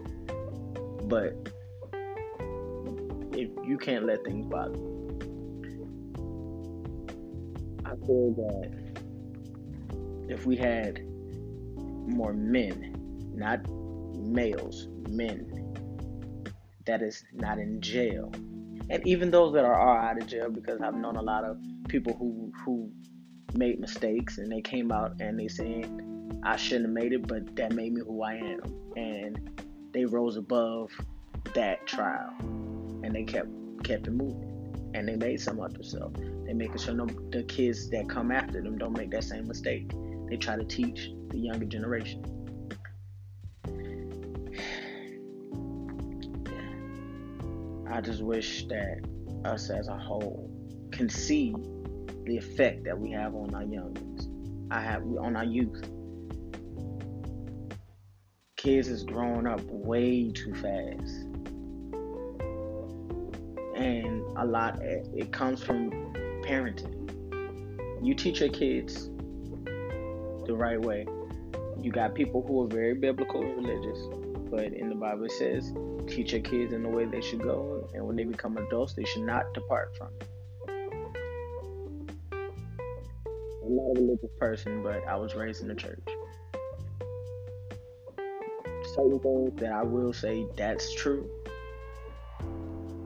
But 1.05 1.49
if 3.33 3.51
you 3.67 3.79
can't 3.79 4.07
let 4.07 4.25
things 4.25 4.47
bother 4.47 4.79
I 7.87 7.95
feel 8.05 8.33
that 8.35 8.73
if 10.29 10.45
we 10.45 10.57
had 10.57 11.05
more 12.09 12.33
men, 12.33 12.96
not 13.37 13.61
males, 14.15 14.89
men 15.09 15.53
that 16.87 17.03
is 17.03 17.25
not 17.33 17.59
in 17.59 17.81
jail 17.81 18.33
and 18.89 19.07
even 19.07 19.31
those 19.31 19.53
that 19.55 19.65
are, 19.65 19.75
are 19.75 19.99
out 19.99 20.21
of 20.21 20.27
jail 20.29 20.51
because 20.51 20.81
I've 20.81 20.95
known 20.95 21.17
a 21.17 21.23
lot 21.23 21.45
of 21.45 21.59
people 21.89 22.15
who 22.15 22.53
who 22.65 22.91
made 23.55 23.81
mistakes 23.81 24.39
and 24.39 24.51
they 24.51 24.61
came 24.61 24.93
out 24.93 25.21
and 25.21 25.39
they 25.39 25.49
said, 25.49 25.91
I 26.43 26.57
shouldn't 26.57 26.87
have 26.87 26.95
made 26.95 27.13
it, 27.13 27.27
but 27.27 27.57
that 27.57 27.73
made 27.73 27.95
me 27.95 28.03
who 28.03 28.23
I 28.23 28.35
am, 28.35 28.61
and 28.97 29.63
they 29.93 30.05
rose 30.05 30.37
above 30.37 30.91
that 31.55 31.87
trial 31.87 32.35
and 33.03 33.15
they 33.15 33.25
kept 33.25 33.49
kept 33.83 34.07
it 34.07 34.13
moving 34.13 34.91
and 34.95 35.09
they 35.09 35.17
made 35.17 35.41
some 35.41 35.59
of 35.61 35.73
themselves. 35.73 36.21
They 36.45 36.53
making 36.53 36.79
sure 36.79 36.95
no, 36.95 37.07
the 37.31 37.43
kids 37.43 37.91
that 37.91 38.09
come 38.09 38.31
after 38.31 38.63
them 38.63 38.79
don't 38.79 38.97
make 38.97 39.11
that 39.11 39.25
same 39.25 39.49
mistake. 39.49 39.91
They 40.29 40.37
try 40.37 40.57
to 40.57 40.65
teach 40.65 41.11
the 41.29 41.39
younger 41.39 41.67
generation. 41.67 42.23
I 47.97 48.03
just 48.03 48.21
wish 48.21 48.67
that 48.67 49.01
us 49.47 49.71
as 49.71 49.89
a 49.89 49.97
whole 49.97 50.51
can 50.93 51.09
see 51.09 51.55
the 52.27 52.37
effect 52.37 52.85
that 52.85 52.99
we 52.99 53.11
have 53.13 53.35
on 53.35 53.55
our 53.55 53.63
youngins. 53.63 54.29
I 54.71 54.83
have 54.83 55.03
on 55.19 55.35
our 55.35 55.47
youth. 55.47 55.83
Kids 58.59 58.89
is 58.89 59.03
growing 59.03 59.47
up 59.47 59.63
way 59.63 60.31
too 60.31 60.55
fast. 60.57 61.23
And 63.77 64.21
a 64.37 64.45
lot 64.45 64.79
it 64.83 65.33
comes 65.33 65.63
from 65.63 65.91
parenting. 66.43 67.09
You 68.05 68.15
teach 68.15 68.41
your 68.41 68.51
kids 68.51 69.09
the 70.45 70.55
right 70.55 70.79
way. 70.79 71.07
You 71.81 71.91
got 71.93 72.15
people 72.15 72.45
who 72.47 72.63
are 72.63 72.69
very 72.69 72.93
biblical 72.93 73.41
and 73.41 73.57
religious, 73.57 73.99
but 74.51 74.73
in 74.73 74.89
the 74.89 74.95
Bible 74.95 75.25
it 75.25 75.33
says 75.33 75.73
teach 76.07 76.33
your 76.33 76.41
kids 76.41 76.73
in 76.73 76.83
the 76.83 76.89
way 76.89 77.05
they 77.05 77.21
should 77.21 77.43
go, 77.43 77.89
and 77.95 78.07
when 78.07 78.17
they 78.17 78.25
become 78.25 78.57
adults, 78.57 78.95
they 78.95 79.05
should 79.05 79.25
not 79.25 79.53
depart 79.55 79.97
from 79.97 80.09
it. 80.21 80.29
I'm 83.65 83.75
not 83.75 83.83
a 83.83 84.01
religious 84.01 84.31
person, 84.39 84.83
but 84.83 85.07
I 85.09 85.17
was 85.17 85.35
raised 85.35 85.63
in 85.63 85.69
the 85.69 85.75
church. 85.75 86.01
Certain 88.95 89.19
things 89.19 89.61
that 89.61 89.73
I 89.73 89.83
will 89.83 90.13
say 90.13 90.47
that's 90.57 90.95
true. 90.95 91.29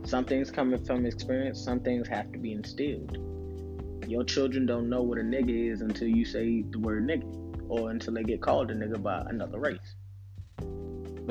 Some 0.04 0.24
things 0.24 0.50
coming 0.50 0.84
from 0.84 1.06
experience, 1.06 1.62
some 1.62 1.80
things 1.80 2.08
have 2.08 2.30
to 2.32 2.38
be 2.38 2.52
instilled. 2.52 3.16
Your 4.06 4.24
children 4.24 4.66
don't 4.66 4.88
know 4.90 5.02
what 5.02 5.18
a 5.18 5.22
nigga 5.22 5.72
is 5.72 5.80
until 5.82 6.08
you 6.08 6.24
say 6.24 6.62
the 6.62 6.78
word 6.78 7.06
nigga, 7.06 7.24
or 7.68 7.90
until 7.90 8.14
they 8.14 8.24
get 8.24 8.42
called 8.42 8.70
a 8.70 8.74
nigga 8.74 9.02
by 9.02 9.22
another 9.28 9.58
race. 9.58 9.94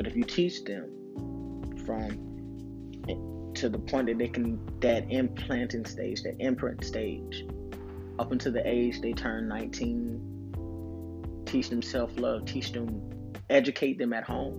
But 0.00 0.06
if 0.06 0.16
you 0.16 0.24
teach 0.24 0.64
them 0.64 0.88
from 1.84 3.52
to 3.52 3.68
the 3.68 3.78
point 3.78 4.06
that 4.06 4.16
they 4.16 4.28
can 4.28 4.58
that 4.80 5.04
implanting 5.12 5.84
stage, 5.84 6.22
that 6.22 6.36
imprint 6.40 6.82
stage, 6.86 7.44
up 8.18 8.32
until 8.32 8.50
the 8.50 8.66
age 8.66 9.02
they 9.02 9.12
turn 9.12 9.46
19, 9.46 11.42
teach 11.44 11.68
them 11.68 11.82
self 11.82 12.18
love, 12.18 12.46
teach 12.46 12.72
them, 12.72 13.02
educate 13.50 13.98
them 13.98 14.14
at 14.14 14.24
home. 14.24 14.54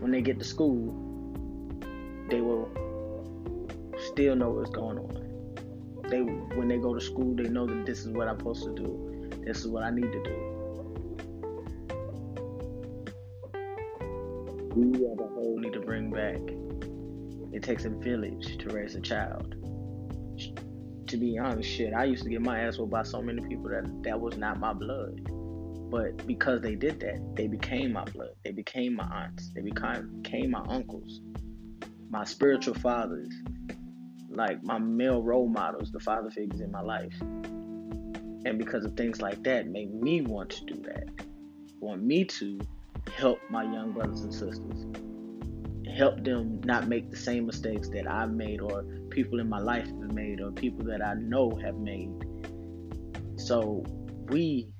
When 0.00 0.10
they 0.10 0.22
get 0.22 0.38
to 0.38 0.44
school, 0.46 0.94
they 2.30 2.40
will 2.40 2.70
still 3.98 4.34
know 4.34 4.52
what's 4.52 4.70
going 4.70 4.96
on. 4.96 6.02
They 6.08 6.20
when 6.56 6.68
they 6.68 6.78
go 6.78 6.94
to 6.94 7.00
school, 7.02 7.36
they 7.36 7.50
know 7.50 7.66
that 7.66 7.84
this 7.84 8.06
is 8.06 8.08
what 8.08 8.26
I'm 8.26 8.38
supposed 8.38 8.64
to 8.64 8.74
do. 8.74 9.28
This 9.44 9.58
is 9.58 9.68
what 9.68 9.82
I 9.82 9.90
need 9.90 10.10
to 10.10 10.22
do. 10.22 10.51
We 14.74 15.06
as 15.06 15.18
a 15.18 15.26
whole 15.34 15.58
need 15.58 15.72
to 15.74 15.80
bring 15.80 16.10
back. 16.10 16.40
It 17.52 17.62
takes 17.62 17.84
a 17.84 17.90
village 17.90 18.56
to 18.58 18.68
raise 18.70 18.94
a 18.94 19.00
child. 19.00 19.54
To 21.08 21.16
be 21.18 21.38
honest, 21.38 21.68
shit, 21.68 21.92
I 21.92 22.04
used 22.04 22.24
to 22.24 22.30
get 22.30 22.40
my 22.40 22.60
ass 22.60 22.78
whooped 22.78 22.90
by 22.90 23.02
so 23.02 23.20
many 23.20 23.46
people 23.46 23.68
that 23.68 24.02
that 24.04 24.18
was 24.18 24.38
not 24.38 24.58
my 24.58 24.72
blood. 24.72 25.20
But 25.90 26.26
because 26.26 26.62
they 26.62 26.74
did 26.74 27.00
that, 27.00 27.36
they 27.36 27.48
became 27.48 27.92
my 27.92 28.04
blood. 28.04 28.30
They 28.44 28.52
became 28.52 28.96
my 28.96 29.04
aunts. 29.04 29.50
They 29.54 29.60
became, 29.60 30.22
became 30.22 30.50
my 30.50 30.64
uncles, 30.66 31.20
my 32.08 32.24
spiritual 32.24 32.74
fathers, 32.74 33.28
like 34.30 34.62
my 34.62 34.78
male 34.78 35.22
role 35.22 35.48
models, 35.48 35.92
the 35.92 36.00
father 36.00 36.30
figures 36.30 36.62
in 36.62 36.70
my 36.70 36.80
life. 36.80 37.14
And 37.20 38.58
because 38.58 38.86
of 38.86 38.96
things 38.96 39.20
like 39.20 39.42
that, 39.44 39.66
made 39.68 39.92
me 39.94 40.22
want 40.22 40.48
to 40.50 40.64
do 40.64 40.82
that. 40.84 41.10
Want 41.80 42.02
me 42.02 42.24
to 42.24 42.58
help 43.16 43.40
my 43.50 43.62
young 43.64 43.92
brothers 43.92 44.20
and 44.20 44.32
sisters. 44.32 44.86
Help 45.96 46.24
them 46.24 46.60
not 46.64 46.88
make 46.88 47.10
the 47.10 47.16
same 47.16 47.46
mistakes 47.46 47.88
that 47.90 48.10
I've 48.10 48.32
made 48.32 48.60
or 48.60 48.82
people 49.10 49.40
in 49.40 49.48
my 49.48 49.58
life 49.58 49.86
have 49.86 50.12
made 50.12 50.40
or 50.40 50.50
people 50.50 50.84
that 50.86 51.02
I 51.02 51.14
know 51.14 51.50
have 51.62 51.76
made. 51.76 52.10
So 53.36 53.84
we 54.28 54.72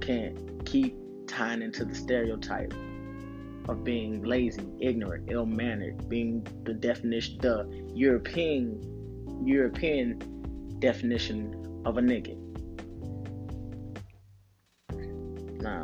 can't 0.00 0.64
keep 0.64 0.96
tying 1.26 1.62
into 1.62 1.84
the 1.84 1.94
stereotype 1.94 2.72
of 3.68 3.84
being 3.84 4.22
lazy, 4.22 4.66
ignorant, 4.80 5.28
ill-mannered, 5.30 6.08
being 6.08 6.46
the 6.62 6.72
definition, 6.72 7.38
the 7.38 7.66
European 7.94 8.80
European 9.44 10.18
definition 10.78 11.82
of 11.84 11.98
a 11.98 12.00
nigga. 12.00 12.36
Now, 15.60 15.82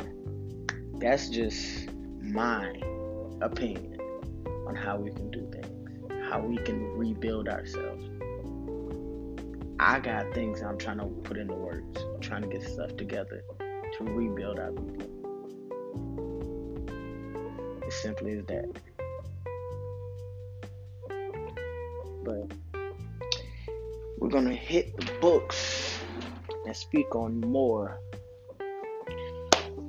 that's 1.03 1.27
just 1.27 1.89
my 2.21 2.73
opinion 3.41 3.99
on 4.65 4.73
how 4.73 4.97
we 4.97 5.11
can 5.11 5.29
do 5.31 5.45
things, 5.51 6.29
how 6.29 6.39
we 6.39 6.55
can 6.55 6.81
rebuild 6.97 7.49
ourselves. 7.49 8.09
I 9.81 9.99
got 9.99 10.33
things 10.33 10.61
I'm 10.61 10.77
trying 10.77 10.99
to 10.99 11.07
put 11.07 11.35
into 11.37 11.55
words, 11.55 11.99
trying 12.21 12.43
to 12.43 12.47
get 12.47 12.63
stuff 12.63 12.95
together 12.95 13.43
to 13.97 14.03
rebuild 14.05 14.59
our 14.59 14.71
people. 14.71 15.09
As 17.85 17.93
simply 17.95 18.37
as 18.37 18.45
that. 18.45 18.71
But 22.23 22.53
we're 24.19 24.29
gonna 24.29 24.55
hit 24.55 24.95
the 24.95 25.11
books 25.19 25.99
and 26.65 26.73
speak 26.73 27.13
on 27.13 27.41
more 27.41 27.99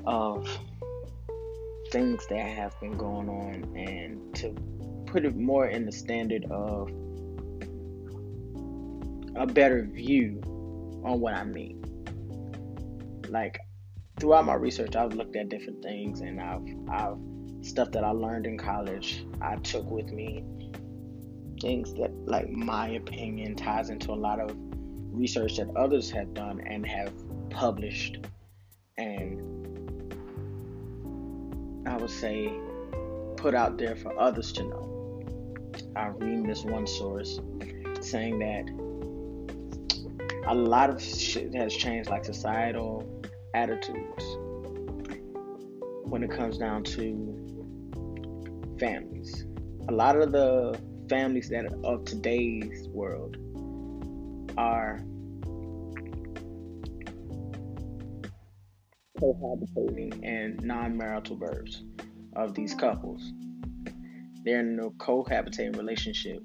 of 0.06 0.44
things 1.94 2.26
that 2.26 2.44
have 2.44 2.78
been 2.80 2.96
going 2.98 3.28
on 3.28 3.76
and 3.76 4.34
to 4.34 4.50
put 5.06 5.24
it 5.24 5.36
more 5.36 5.68
in 5.68 5.86
the 5.86 5.92
standard 5.92 6.44
of 6.50 6.88
a 9.36 9.46
better 9.46 9.84
view 9.84 10.40
on 11.04 11.20
what 11.20 11.34
I 11.34 11.44
mean. 11.44 11.80
Like 13.28 13.60
throughout 14.18 14.44
my 14.44 14.54
research, 14.54 14.96
I've 14.96 15.14
looked 15.14 15.36
at 15.36 15.48
different 15.48 15.84
things, 15.84 16.20
and 16.20 16.40
I've 16.40 16.66
I've 16.88 17.16
stuff 17.64 17.92
that 17.92 18.02
I 18.02 18.10
learned 18.10 18.46
in 18.46 18.58
college. 18.58 19.24
I 19.40 19.54
took 19.56 19.88
with 19.88 20.10
me 20.10 20.44
things 21.60 21.94
that, 21.94 22.10
like 22.26 22.50
my 22.50 22.88
opinion, 22.88 23.54
ties 23.54 23.90
into 23.90 24.10
a 24.10 24.18
lot 24.18 24.40
of 24.40 24.50
research 25.12 25.58
that 25.58 25.68
others 25.76 26.10
have 26.10 26.34
done 26.34 26.60
and 26.66 26.84
have 26.84 27.12
published, 27.50 28.18
and 28.98 29.53
I 31.94 31.96
would 31.96 32.10
say 32.10 32.52
put 33.36 33.54
out 33.54 33.78
there 33.78 33.94
for 33.94 34.18
others 34.18 34.50
to 34.54 34.64
know. 34.64 35.22
I 35.94 36.08
read 36.08 36.44
this 36.44 36.64
one 36.64 36.88
source 36.88 37.38
saying 38.00 38.40
that 38.40 38.68
a 40.48 40.54
lot 40.56 40.90
of 40.90 41.00
shit 41.00 41.54
has 41.54 41.72
changed, 41.72 42.10
like 42.10 42.24
societal 42.24 43.08
attitudes 43.54 44.24
when 46.02 46.24
it 46.24 46.32
comes 46.32 46.58
down 46.58 46.82
to 46.82 47.06
families. 48.80 49.46
A 49.88 49.92
lot 49.92 50.16
of 50.16 50.32
the 50.32 50.76
families 51.08 51.48
that 51.50 51.66
of 51.84 52.04
today's 52.04 52.88
world 52.88 53.36
are 54.58 55.00
cohabitating 59.20 60.20
and 60.24 60.62
non-marital 60.62 61.36
births 61.36 61.82
of 62.36 62.54
these 62.54 62.70
mm-hmm. 62.70 62.80
couples. 62.80 63.32
They're 64.44 64.60
in 64.60 64.78
a 64.78 64.90
cohabitating 64.90 65.76
relationship 65.76 66.42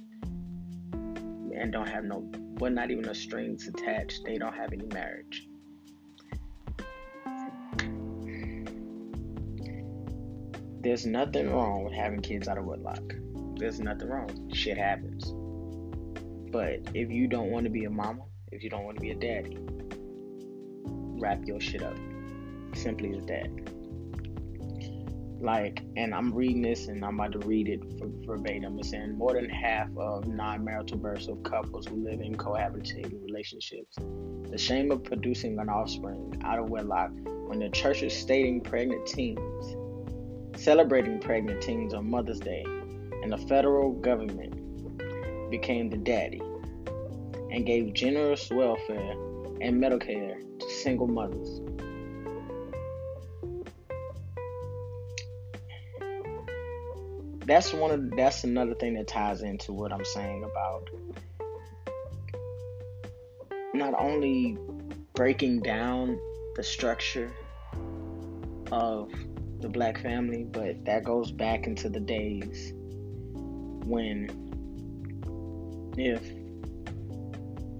and 0.93 1.71
don't 1.71 1.89
have 1.89 2.05
no, 2.05 2.29
well, 2.59 2.71
not 2.71 2.91
even 2.91 3.05
a 3.09 3.15
strings 3.15 3.67
attached. 3.67 4.21
They 4.25 4.37
don't 4.37 4.55
have 4.55 4.71
any 4.71 4.85
marriage. 4.93 5.47
There's 10.81 11.05
nothing 11.05 11.51
wrong 11.51 11.83
with 11.83 11.93
having 11.93 12.21
kids 12.21 12.47
out 12.47 12.57
of 12.57 12.63
wedlock. 12.65 13.01
There's 13.57 13.81
nothing 13.81 14.07
wrong. 14.07 14.49
Shit 14.53 14.77
happens. 14.77 15.33
But 16.51 16.79
if 16.93 17.11
you 17.11 17.27
don't 17.27 17.51
want 17.51 17.65
to 17.65 17.69
be 17.69 17.83
a 17.83 17.89
mama, 17.89 18.23
if 18.51 18.63
you 18.63 18.69
don't 18.69 18.85
want 18.85 18.95
to 18.95 19.01
be 19.01 19.11
a 19.11 19.15
daddy, 19.15 19.57
wrap 21.19 21.45
your 21.45 21.59
shit 21.59 21.83
up. 21.83 21.97
Simply 22.73 23.17
as 23.17 23.25
that. 23.25 23.49
Like, 25.41 25.81
and 25.95 26.13
I'm 26.13 26.33
reading 26.33 26.61
this 26.61 26.87
and 26.87 27.03
I'm 27.03 27.19
about 27.19 27.31
to 27.33 27.39
read 27.39 27.69
it 27.69 27.81
verbatim. 28.25 28.77
It's 28.79 28.89
saying 28.89 29.17
more 29.17 29.33
than 29.33 29.49
half 29.49 29.87
of 29.97 30.27
non 30.27 30.65
marital 30.65 30.97
births 30.97 31.27
of 31.27 31.41
couples 31.43 31.87
who 31.87 32.03
live 32.03 32.19
in 32.19 32.35
cohabitating 32.35 33.23
relationships. 33.23 33.95
The 34.49 34.57
shame 34.57 34.91
of 34.91 35.03
producing 35.03 35.57
an 35.59 35.69
offspring 35.69 36.41
out 36.43 36.59
of 36.59 36.69
wedlock 36.69 37.11
when 37.47 37.59
the 37.59 37.69
church 37.69 38.03
is 38.03 38.13
stating 38.13 38.61
pregnant 38.61 39.05
teens 39.07 39.75
celebrating 40.59 41.19
pregnant 41.19 41.61
teens 41.61 41.93
on 41.93 42.09
Mother's 42.09 42.39
Day, 42.39 42.63
and 43.23 43.31
the 43.31 43.37
federal 43.37 43.93
government 43.93 44.53
became 45.49 45.89
the 45.89 45.97
daddy 45.97 46.41
and 47.51 47.65
gave 47.65 47.93
generous 47.93 48.49
welfare 48.49 49.13
and 49.61 49.81
Medicare 49.81 50.37
to 50.59 50.69
single 50.69 51.07
mothers. 51.07 51.61
That's 57.49 57.73
one 57.73 57.89
of 57.89 58.11
that's 58.15 58.43
another 58.43 58.75
thing 58.75 58.93
that 58.93 59.07
ties 59.07 59.41
into 59.41 59.73
what 59.73 59.91
I'm 59.91 60.05
saying 60.05 60.43
about 60.43 60.87
not 63.73 63.95
only 63.99 64.55
breaking 65.15 65.61
down 65.61 66.19
the 66.55 66.61
structure 66.61 67.33
of 68.71 69.11
the 69.61 69.67
black 69.67 69.99
family, 69.99 70.43
but 70.43 70.85
that 70.85 71.03
goes 71.03 71.31
back 71.31 71.65
into 71.65 71.89
the 71.89 71.99
days 71.99 72.71
when 73.83 74.29
if 75.97 76.21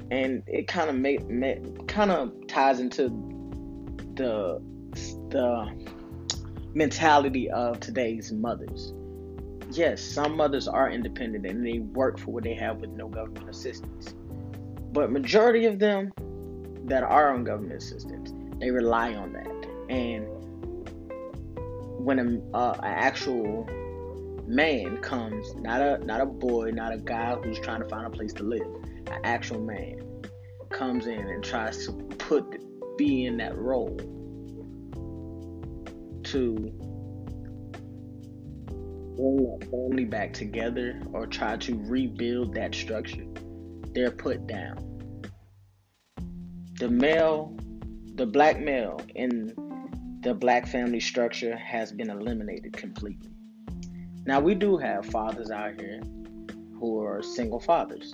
and 0.09 0.41
it 0.47 0.67
kind 0.67 0.89
of 0.89 0.95
make, 0.95 1.87
kind 1.87 2.09
of 2.09 2.33
ties 2.47 2.79
into 2.79 3.09
the 4.15 4.59
the 5.29 5.87
mentality 6.73 7.51
of 7.51 7.79
today's 7.79 8.31
mothers. 8.31 8.93
Yes, 9.71 10.01
some 10.01 10.35
mothers 10.35 10.67
are 10.67 10.89
independent 10.89 11.45
and 11.45 11.65
they 11.65 11.79
work 11.79 12.17
for 12.17 12.31
what 12.31 12.43
they 12.43 12.55
have 12.55 12.77
with 12.77 12.89
no 12.91 13.07
government 13.07 13.49
assistance. 13.49 14.15
But 14.91 15.11
majority 15.11 15.65
of 15.65 15.77
them 15.77 16.11
that 16.85 17.03
are 17.03 17.33
on 17.33 17.43
government 17.43 17.81
assistance, 17.81 18.33
they 18.59 18.71
rely 18.71 19.13
on 19.13 19.33
that. 19.33 19.69
And 19.89 20.25
when 22.03 22.19
a 22.19 22.57
uh, 22.57 22.73
an 22.79 22.83
actual 22.83 23.67
man 24.47 24.97
comes, 24.97 25.53
not 25.55 25.81
a 25.81 25.99
not 26.03 26.21
a 26.21 26.25
boy, 26.25 26.71
not 26.71 26.91
a 26.91 26.97
guy 26.97 27.35
who's 27.35 27.59
trying 27.59 27.81
to 27.81 27.87
find 27.87 28.07
a 28.07 28.09
place 28.09 28.33
to 28.33 28.43
live, 28.43 28.67
an 29.07 29.21
actual 29.23 29.59
man 29.59 30.01
comes 30.69 31.05
in 31.05 31.19
and 31.19 31.43
tries 31.43 31.85
to 31.85 31.93
put 31.93 32.59
be 32.97 33.25
in 33.25 33.37
that 33.37 33.57
role 33.57 33.95
to 36.23 36.71
bring 39.19 39.59
that 39.59 39.69
family 39.69 40.05
back 40.05 40.33
together 40.33 41.01
or 41.11 41.27
try 41.27 41.57
to 41.57 41.77
rebuild 41.85 42.53
that 42.55 42.73
structure, 42.73 43.25
they're 43.93 44.11
put 44.11 44.47
down. 44.47 44.77
The 46.79 46.89
male, 46.89 47.55
the 48.15 48.25
black 48.25 48.59
male 48.59 49.01
in 49.15 49.53
the 50.21 50.33
black 50.33 50.67
family 50.67 50.99
structure 50.99 51.55
has 51.57 51.91
been 51.91 52.09
eliminated 52.09 52.73
completely. 52.73 53.31
Now, 54.25 54.39
we 54.39 54.55
do 54.55 54.77
have 54.77 55.05
fathers 55.05 55.51
out 55.51 55.79
here 55.79 56.01
who 56.79 57.01
are 57.01 57.21
single 57.21 57.59
fathers. 57.59 58.13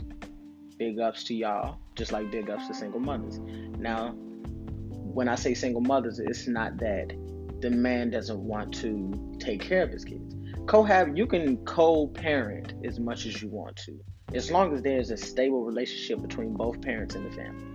Big 0.78 1.00
ups 1.00 1.24
to 1.26 1.36
y'all, 1.36 1.78
just 1.96 2.12
like 2.12 2.32
big 2.32 2.50
ups 2.50 2.68
to 2.68 2.74
single 2.74 3.00
mothers. 3.00 3.40
Now, 3.80 4.10
when 4.10 5.30
I 5.30 5.36
say 5.36 5.54
single 5.54 5.82
mothers, 5.82 6.20
it's 6.20 6.48
not 6.48 6.78
that 6.78 7.14
the 7.62 7.70
man 7.70 8.10
doesn't 8.10 8.40
want 8.40 8.74
to 8.76 9.38
take 9.40 9.62
care 9.62 9.84
of 9.84 9.90
his 9.90 10.04
kids. 10.04 10.35
Cohab 10.66 11.18
you 11.18 11.28
can 11.28 11.58
co-parent 11.66 12.74
as 12.84 13.00
much 13.00 13.26
as 13.26 13.42
you 13.42 13.50
want 13.50 13.76
to 13.76 14.00
as 14.34 14.52
long 14.52 14.74
as 14.74 14.82
there's 14.82 15.12
a 15.12 15.18
stable 15.18 15.64
relationship 15.64 16.22
between 16.22 16.54
both 16.54 16.82
parents 16.82 17.14
in 17.16 17.24
the 17.24 17.32
family. 17.32 17.66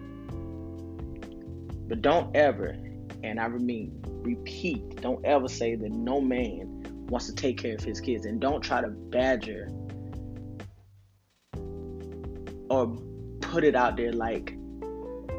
But 1.88 2.02
don't 2.02 2.34
ever 2.36 2.76
and 3.22 3.38
i 3.38 3.48
mean 3.48 4.02
repeat 4.22 5.00
don't 5.02 5.24
ever 5.24 5.48
say 5.48 5.74
that 5.74 5.90
no 5.90 6.20
man 6.20 6.82
wants 7.08 7.26
to 7.26 7.34
take 7.34 7.58
care 7.58 7.74
of 7.74 7.82
his 7.82 8.00
kids 8.00 8.24
and 8.26 8.40
don't 8.40 8.62
try 8.62 8.80
to 8.80 8.88
badger 8.88 9.68
or 12.70 12.96
put 13.40 13.64
it 13.64 13.74
out 13.74 13.96
there 13.96 14.12
like 14.12 14.54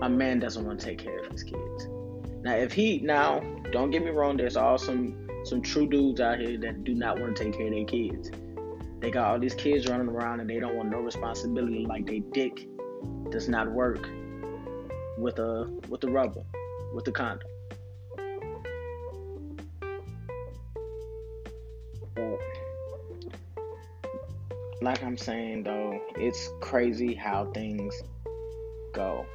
a 0.02 0.10
man 0.10 0.40
doesn't 0.40 0.66
want 0.66 0.80
to 0.80 0.86
take 0.86 0.98
care 0.98 1.20
of 1.20 1.32
his 1.32 1.44
kids. 1.44 1.88
Now 2.44 2.56
if 2.56 2.74
he 2.74 3.00
now 3.00 3.40
don't 3.72 3.90
get 3.90 4.04
me 4.04 4.12
wrong 4.12 4.38
there's 4.38 4.58
also 4.58 4.94
true 5.63 5.88
dudes 5.88 6.21
out 6.21 6.39
here 6.39 6.58
that 6.60 6.84
do 6.84 6.93
not 6.93 7.19
want 7.19 7.36
to 7.36 7.43
take 7.43 7.54
care 7.54 7.67
of 7.67 7.73
their 7.73 7.86
kids. 7.86 8.32
They 8.99 9.10
got 9.10 9.32
all 9.32 9.39
these 9.39 9.56
kids 9.56 9.88
running 9.88 10.08
around 10.08 10.39
and 10.39 10.49
they 10.49 10.60
don't 10.60 10.75
want 10.75 10.89
no 10.89 10.99
responsibility. 10.99 11.86
Like 11.86 12.06
they 12.06 12.19
dick 12.19 12.67
does 13.32 13.49
not 13.49 13.71
work 13.71 14.08
with 15.17 15.39
a 15.39 15.69
with 15.89 16.01
the 16.01 16.10
rubber, 16.10 16.43
with 16.93 17.06
the 17.06 17.12
condom. 17.12 17.47
Like 24.82 25.04
I'm 25.04 25.17
saying 25.17 25.63
though, 25.63 25.99
it's 26.15 26.49
crazy 26.60 27.13
how 27.13 27.45
things 27.54 28.01
go. 28.93 29.25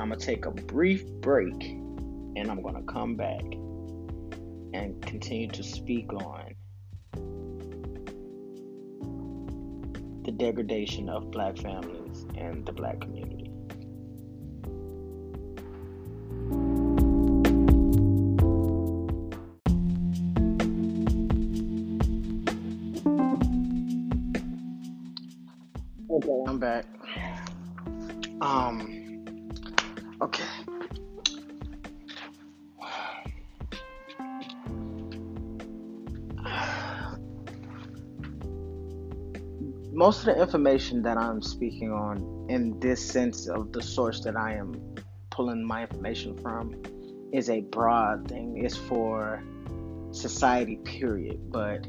I'm 0.00 0.08
going 0.08 0.18
to 0.18 0.24
take 0.24 0.46
a 0.46 0.50
brief 0.50 1.06
break 1.20 1.62
and 1.62 2.50
I'm 2.50 2.62
going 2.62 2.74
to 2.74 2.90
come 2.90 3.16
back 3.16 3.42
and 4.72 4.98
continue 5.02 5.48
to 5.48 5.62
speak 5.62 6.10
on 6.14 6.54
the 10.24 10.32
degradation 10.32 11.10
of 11.10 11.30
black 11.30 11.58
families 11.58 12.24
and 12.34 12.64
the 12.64 12.72
black 12.72 13.02
community. 13.02 13.50
Okay, 26.10 26.44
I'm 26.46 26.58
back. 26.58 26.99
Most 40.00 40.20
of 40.20 40.34
the 40.34 40.40
information 40.40 41.02
that 41.02 41.18
I'm 41.18 41.42
speaking 41.42 41.92
on 41.92 42.46
in 42.48 42.80
this 42.80 43.06
sense 43.06 43.46
of 43.46 43.70
the 43.70 43.82
source 43.82 44.22
that 44.22 44.34
I 44.34 44.54
am 44.54 44.94
pulling 45.28 45.62
my 45.62 45.82
information 45.82 46.38
from 46.38 46.74
is 47.34 47.50
a 47.50 47.60
broad 47.60 48.26
thing. 48.26 48.64
It's 48.64 48.78
for 48.78 49.44
society, 50.10 50.76
period. 50.76 51.52
But 51.52 51.86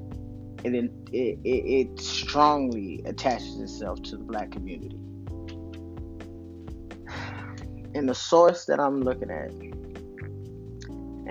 it, 0.66 0.92
it, 1.14 1.40
it, 1.46 2.00
strongly 2.02 3.02
attaches 3.06 3.62
itself 3.62 4.04
to 4.04 4.18
the 4.18 4.26
black 4.26 4.52
community 4.52 4.98
in 7.94 8.08
the 8.08 8.14
source 8.14 8.66
that 8.66 8.82
I'm 8.82 9.04
looking 9.04 9.32
at 9.32 9.54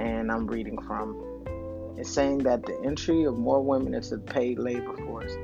and 0.02 0.32
I'm 0.32 0.46
reading 0.46 0.80
from, 0.80 1.44
it's 1.98 2.08
saying 2.08 2.38
that 2.44 2.64
the 2.64 2.80
entry 2.86 3.24
of 3.24 3.36
more 3.36 3.60
women 3.60 3.92
into 3.92 4.16
the 4.16 4.22
paid 4.22 4.58
labor 4.58 4.96
force 4.96 5.36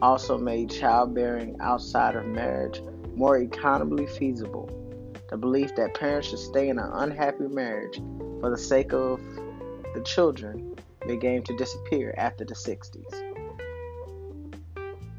also 0.00 0.38
made 0.38 0.70
childbearing 0.70 1.56
outside 1.60 2.14
of 2.14 2.26
marriage 2.26 2.80
more 3.14 3.38
economically 3.38 4.06
feasible. 4.06 4.70
The 5.30 5.36
belief 5.36 5.74
that 5.76 5.94
parents 5.94 6.28
should 6.28 6.38
stay 6.38 6.68
in 6.68 6.78
an 6.78 6.90
unhappy 6.92 7.48
marriage 7.48 8.00
for 8.40 8.50
the 8.50 8.58
sake 8.58 8.92
of 8.92 9.20
the 9.94 10.02
children 10.04 10.76
began 11.06 11.42
to 11.42 11.56
disappear 11.56 12.14
after 12.16 12.44
the 12.44 12.54
60s. 12.54 13.34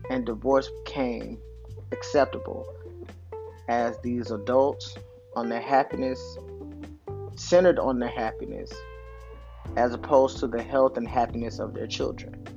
And 0.10 0.26
divorce 0.26 0.70
became 0.86 1.38
acceptable 1.92 2.66
as 3.68 3.98
these 4.00 4.32
adults 4.32 4.96
on 5.36 5.50
their 5.50 5.62
happiness, 5.62 6.20
centered 7.36 7.78
on 7.78 8.00
their 8.00 8.10
happiness, 8.10 8.72
as 9.76 9.94
opposed 9.94 10.40
to 10.40 10.48
the 10.48 10.62
health 10.62 10.98
and 10.98 11.08
happiness 11.08 11.60
of 11.60 11.74
their 11.74 11.88
children. 11.88 12.49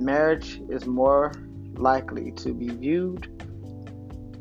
Marriage 0.00 0.62
is 0.70 0.86
more 0.86 1.32
likely 1.74 2.32
to 2.32 2.54
be 2.54 2.68
viewed 2.68 3.28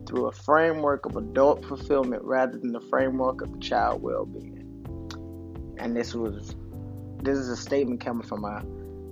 through 0.08 0.28
a 0.28 0.32
framework 0.32 1.06
of 1.06 1.18
adult 1.18 1.66
fulfillment 1.66 2.24
rather 2.24 2.58
than 2.58 2.72
the 2.72 2.80
framework 2.80 3.42
of 3.42 3.52
the 3.52 3.60
child 3.60 4.02
well-being. 4.02 4.66
And 5.78 5.96
this 5.96 6.16
was 6.16 6.56
this 7.22 7.38
is 7.38 7.50
a 7.50 7.58
statement 7.58 8.00
coming 8.00 8.26
from 8.26 8.46
uh, 8.46 8.62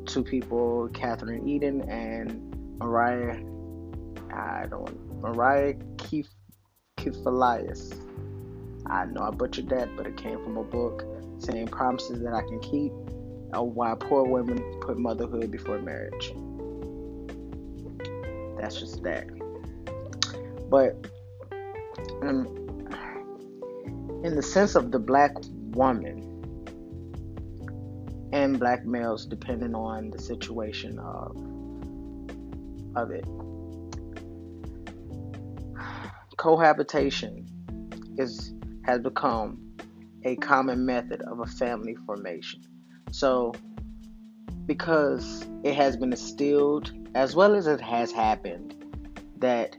two 0.05 0.23
people, 0.23 0.87
Kathryn 0.93 1.53
Edin 1.53 1.81
and 1.89 2.79
Mariah 2.79 3.43
I 4.33 4.67
don't 4.69 5.21
Mariah 5.21 5.75
Keith 5.97 6.29
Keithalias. 6.97 7.93
I 8.85 9.05
know 9.05 9.21
I 9.21 9.31
butchered 9.31 9.67
that, 9.69 9.89
but 9.97 10.07
it 10.07 10.15
came 10.15 10.41
from 10.43 10.55
a 10.57 10.63
book 10.63 11.03
saying 11.39 11.67
promises 11.67 12.21
that 12.21 12.33
I 12.33 12.41
can 12.41 12.59
keep 12.59 12.93
or 13.53 13.69
why 13.69 13.95
poor 13.99 14.23
women 14.23 14.57
put 14.81 14.97
motherhood 14.97 15.51
before 15.51 15.79
marriage. 15.79 16.33
That's 18.59 18.79
just 18.79 19.03
that. 19.03 19.27
But 20.69 21.07
um, 22.21 22.45
in 24.23 24.35
the 24.35 24.43
sense 24.43 24.75
of 24.75 24.91
the 24.91 24.99
black 24.99 25.33
woman 25.71 26.23
and 28.33 28.59
black 28.59 28.85
males, 28.85 29.25
depending 29.25 29.75
on 29.75 30.09
the 30.09 30.19
situation 30.19 30.99
of 30.99 31.35
of 32.95 33.11
it, 33.11 33.25
cohabitation 36.37 37.45
is 38.17 38.53
has 38.85 38.99
become 39.01 39.75
a 40.23 40.35
common 40.37 40.85
method 40.85 41.21
of 41.21 41.39
a 41.39 41.45
family 41.45 41.95
formation. 42.05 42.61
So, 43.11 43.53
because 44.65 45.45
it 45.63 45.75
has 45.75 45.97
been 45.97 46.11
instilled, 46.11 46.91
as 47.15 47.35
well 47.35 47.55
as 47.55 47.67
it 47.67 47.81
has 47.81 48.11
happened, 48.11 48.75
that 49.37 49.75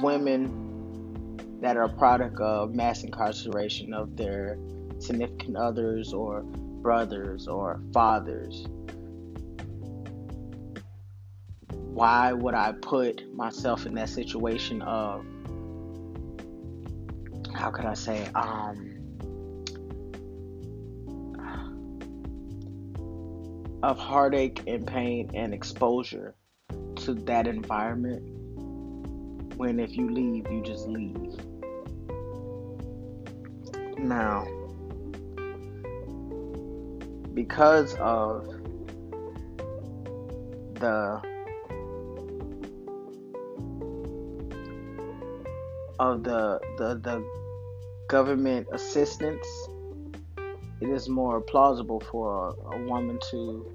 women 0.00 1.58
that 1.60 1.76
are 1.76 1.84
a 1.84 1.88
product 1.88 2.40
of 2.40 2.74
mass 2.74 3.02
incarceration 3.04 3.94
of 3.94 4.16
their 4.16 4.58
significant 4.98 5.56
others 5.56 6.12
or 6.12 6.42
brothers 6.42 7.48
or 7.48 7.80
fathers 7.92 8.66
why 11.94 12.32
would 12.32 12.54
I 12.54 12.72
put 12.72 13.32
myself 13.34 13.86
in 13.86 13.94
that 13.94 14.08
situation 14.08 14.82
of 14.82 15.24
how 17.54 17.70
could 17.70 17.84
I 17.84 17.94
say 17.94 18.26
um 18.34 18.93
of 23.84 23.98
heartache 23.98 24.62
and 24.66 24.86
pain 24.86 25.30
and 25.34 25.52
exposure 25.52 26.34
to 26.96 27.12
that 27.12 27.46
environment 27.46 28.22
when 29.58 29.78
if 29.78 29.94
you 29.94 30.08
leave 30.08 30.50
you 30.50 30.62
just 30.62 30.88
leave. 30.88 31.36
Now 33.98 34.46
because 37.34 37.94
of 37.96 38.46
the 40.80 41.20
of 45.98 46.24
the 46.24 46.58
the, 46.78 46.94
the 47.02 47.22
government 48.08 48.66
assistance, 48.72 49.46
it 50.80 50.88
is 50.88 51.06
more 51.06 51.42
plausible 51.42 52.00
for 52.00 52.48
a, 52.48 52.76
a 52.76 52.84
woman 52.86 53.18
to 53.30 53.73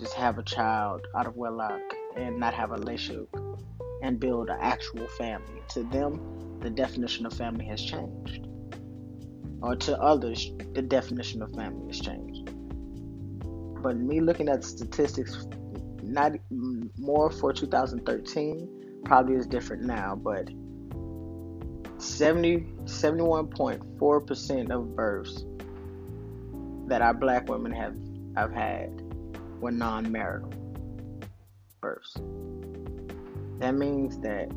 just 0.00 0.14
have 0.14 0.38
a 0.38 0.42
child 0.42 1.06
out 1.14 1.26
of 1.26 1.36
wedlock 1.36 1.82
and 2.16 2.40
not 2.40 2.54
have 2.54 2.70
a 2.70 2.74
relationship 2.74 3.28
and 4.02 4.18
build 4.18 4.48
an 4.48 4.56
actual 4.58 5.06
family. 5.06 5.60
To 5.68 5.82
them, 5.84 6.58
the 6.60 6.70
definition 6.70 7.26
of 7.26 7.34
family 7.34 7.66
has 7.66 7.82
changed. 7.82 8.46
Or 9.60 9.76
to 9.76 10.00
others, 10.00 10.50
the 10.72 10.80
definition 10.80 11.42
of 11.42 11.52
family 11.52 11.88
has 11.88 12.00
changed. 12.00 12.46
But 13.82 13.98
me 13.98 14.20
looking 14.20 14.48
at 14.48 14.64
statistics, 14.64 15.46
not 16.02 16.32
more 16.98 17.30
for 17.30 17.52
2013, 17.52 19.02
probably 19.04 19.34
is 19.36 19.46
different 19.46 19.82
now. 19.82 20.16
But 20.16 20.48
70, 21.98 22.60
71.4% 22.84 24.70
of 24.70 24.96
births 24.96 25.44
that 26.88 27.02
our 27.02 27.12
black 27.12 27.50
women 27.50 27.72
have, 27.72 27.94
have 28.34 28.50
had 28.50 28.99
were 29.60 29.70
non 29.70 30.10
marital 30.10 30.52
births. 31.80 32.14
That 33.58 33.74
means 33.74 34.18
that 34.20 34.48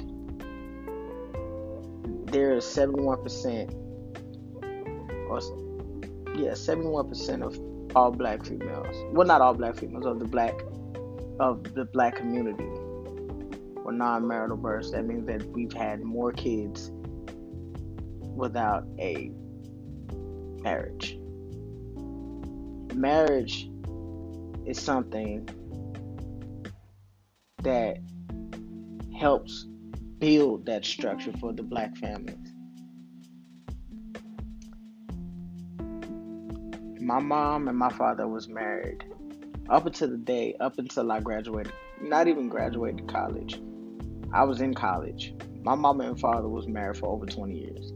there 2.32 2.56
is 2.56 2.64
71% 2.66 3.74
or 5.30 5.40
yeah, 6.36 6.52
71% 6.52 7.44
of 7.44 7.96
all 7.96 8.12
black 8.12 8.46
females. 8.46 8.96
Well, 9.12 9.28
not 9.28 9.42
all 9.42 9.54
black 9.54 9.76
females 9.76 10.06
of 10.06 10.20
the 10.20 10.26
black 10.26 10.60
of 11.40 11.74
the 11.74 11.86
black 11.86 12.16
community 12.16 12.70
were 13.84 13.92
non-marital 13.92 14.58
births. 14.58 14.92
That 14.92 15.06
means 15.06 15.26
that 15.28 15.46
we've 15.52 15.74
had 15.74 16.02
more 16.02 16.32
kids 16.32 16.92
without 18.36 18.86
a 19.00 19.32
marriage. 20.62 21.18
Marriage 22.96 23.70
is 24.66 24.80
something 24.80 25.48
that 27.64 27.98
helps 29.18 29.66
build 30.20 30.66
that 30.66 30.86
structure 30.86 31.34
for 31.40 31.54
the 31.54 31.64
black 31.64 31.96
families. 31.98 32.38
My 37.02 37.20
mom 37.20 37.68
and 37.68 37.78
my 37.78 37.90
father 37.90 38.28
was 38.28 38.48
married 38.48 39.04
up 39.70 39.86
until 39.86 40.10
the 40.10 40.18
day, 40.18 40.56
up 40.60 40.78
until 40.78 41.12
I 41.12 41.20
graduated, 41.20 41.74
not 42.02 42.28
even 42.28 42.50
graduated 42.50 43.08
college. 43.08 43.62
I 44.32 44.44
was 44.44 44.62
in 44.62 44.74
college. 44.74 45.34
My 45.64 45.76
mom 45.76 46.02
and 46.02 46.20
father 46.20 46.48
was 46.48 46.68
married 46.68 46.98
for 46.98 47.08
over 47.08 47.26
20 47.26 47.58
years. 47.58 47.94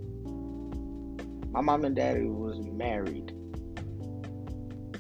My 1.51 1.61
mom 1.61 1.85
and 1.85 1.95
daddy 1.95 2.25
was 2.25 2.59
married. 2.59 3.33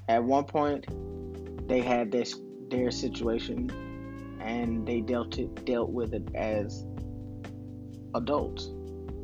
At 0.09 0.23
one 0.23 0.45
point, 0.45 0.87
they 1.67 1.81
had 1.81 2.11
this 2.11 2.39
their 2.69 2.91
situation 2.91 3.69
and 4.41 4.85
they 4.85 5.01
dealt 5.01 5.37
it 5.37 5.65
dealt 5.65 5.89
with 5.89 6.13
it 6.13 6.27
as 6.35 6.85
adults. 8.15 8.69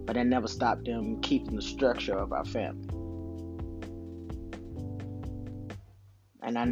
But 0.06 0.16
that 0.16 0.28
never 0.28 0.48
stopped 0.48 0.86
them 0.86 1.22
keeping 1.22 1.56
the 1.56 1.62
structure 1.62 2.18
of 2.18 2.34
our 2.34 2.44
family. 2.44 2.90
And 6.42 6.60
I 6.60 6.66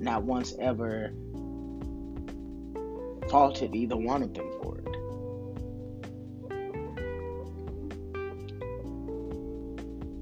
not 0.00 0.22
once 0.22 0.54
ever 0.60 1.12
faulted 3.28 3.74
either 3.74 3.96
one 3.96 4.22
of 4.22 4.32
them 4.34 4.48
for 4.62 4.78
it. 4.78 4.84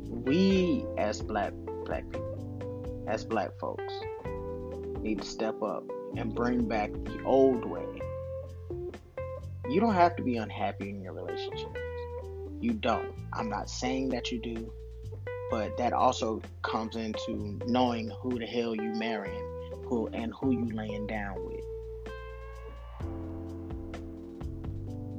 We 0.09 0.87
as 0.97 1.21
black 1.21 1.53
black 1.85 2.05
people, 2.11 3.05
as 3.07 3.27
black 3.27 3.51
folks, 3.61 3.93
need 5.05 5.21
to 5.21 5.29
step 5.29 5.63
up 5.63 5.85
and 6.17 6.35
bring 6.35 6.67
back 6.67 6.91
the 7.05 7.23
old 7.25 7.65
way. 7.67 7.85
You 9.69 9.79
don't 9.79 9.95
have 9.95 10.17
to 10.17 10.23
be 10.23 10.39
unhappy 10.39 10.89
in 10.89 11.03
your 11.03 11.13
relationships. 11.13 11.79
You 12.59 12.73
don't. 12.73 13.13
I'm 13.35 13.51
not 13.51 13.69
saying 13.69 14.09
that 14.11 14.33
you 14.33 14.41
do, 14.41 14.73
but 15.51 15.77
that 15.77 15.93
also 15.93 16.41
comes 16.63 16.97
into 16.97 17.61
knowing 17.67 18.11
who 18.23 18.39
the 18.39 18.47
hell 18.47 18.75
you 18.75 18.95
marrying, 18.95 19.45
who 19.87 20.09
and 20.15 20.33
who 20.41 20.53
you 20.53 20.71
laying 20.75 21.07
down 21.07 21.37
with. 21.45 21.61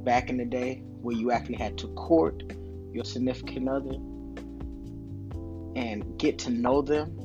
Back 0.04 0.32
in 0.32 0.38
the 0.38 0.46
day, 0.46 0.82
where 1.02 1.16
you 1.16 1.32
actually 1.32 1.58
had 1.58 1.78
to 1.80 1.88
court 1.90 2.42
your 2.92 3.06
significant 3.06 3.70
other 3.70 3.94
and 5.76 6.18
get 6.18 6.40
to 6.40 6.50
know 6.50 6.82
them 6.82 7.20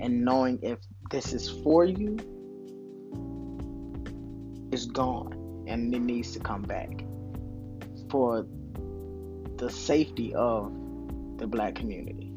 and 0.00 0.22
knowing 0.22 0.58
if 0.62 0.78
this 1.10 1.32
is 1.32 1.48
for 1.62 1.84
you 1.84 2.16
is 4.72 4.86
gone 4.86 5.64
and 5.66 5.94
it 5.94 6.00
needs 6.00 6.32
to 6.32 6.40
come 6.40 6.62
back 6.62 7.04
for 8.10 8.46
the 9.56 9.70
safety 9.70 10.34
of 10.34 10.72
the 11.38 11.46
black 11.46 11.74
community. 11.74 12.32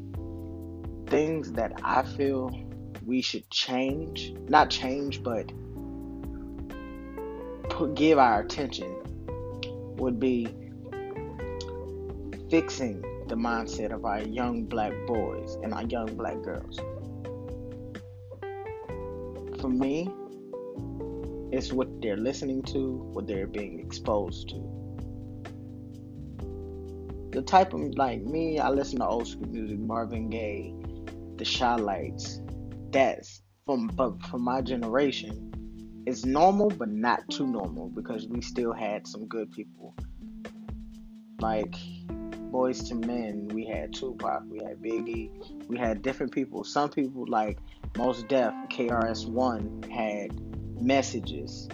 Things 1.06 1.52
that 1.52 1.72
I 1.82 2.02
feel 2.02 2.50
we 3.04 3.22
should 3.22 3.48
change, 3.50 4.34
not 4.48 4.70
change, 4.70 5.22
but 5.22 5.50
put, 7.70 7.94
give 7.94 8.18
our 8.18 8.40
attention 8.40 8.94
would 9.96 10.20
be 10.20 10.46
fixing 12.50 13.02
the 13.28 13.34
mindset 13.34 13.92
of 13.92 14.04
our 14.04 14.22
young 14.22 14.64
black 14.64 14.92
boys 15.06 15.56
and 15.62 15.74
our 15.74 15.84
young 15.84 16.14
black 16.16 16.40
girls. 16.42 16.80
For 19.60 19.68
me, 19.68 20.08
it's 21.50 21.72
what 21.72 22.00
they're 22.00 22.16
listening 22.16 22.62
to, 22.64 23.10
what 23.12 23.26
they're 23.26 23.46
being 23.46 23.80
exposed 23.80 24.50
to. 24.50 24.78
The 27.32 27.42
type 27.42 27.72
of 27.74 27.80
like 27.96 28.22
me, 28.22 28.60
I 28.60 28.68
listen 28.70 29.00
to 29.00 29.06
old 29.06 29.26
school 29.26 29.48
music, 29.48 29.78
Marvin 29.78 30.30
Gaye, 30.30 30.74
the 31.36 31.44
Chi-Lites. 31.44 32.40
That's 32.90 33.42
from 33.66 33.88
but 33.88 34.22
for 34.26 34.38
my 34.38 34.62
generation, 34.62 36.04
it's 36.06 36.24
normal 36.24 36.70
but 36.70 36.88
not 36.88 37.28
too 37.28 37.46
normal 37.46 37.88
because 37.88 38.28
we 38.28 38.40
still 38.40 38.72
had 38.72 39.06
some 39.06 39.26
good 39.26 39.50
people. 39.52 39.94
Like 41.40 41.74
Boyz 42.50 42.90
II 42.90 43.06
Men, 43.06 43.48
we 43.48 43.66
had 43.66 43.92
Tupac, 43.92 44.44
we 44.48 44.58
had 44.58 44.78
Biggie, 44.80 45.66
we 45.68 45.76
had 45.76 46.02
different 46.02 46.32
people. 46.32 46.64
Some 46.64 46.88
people 46.88 47.26
like 47.28 47.58
Mos 47.96 48.22
Def, 48.24 48.52
KRS 48.70 49.28
One 49.28 49.82
had 49.90 50.40
messages. 50.80 51.68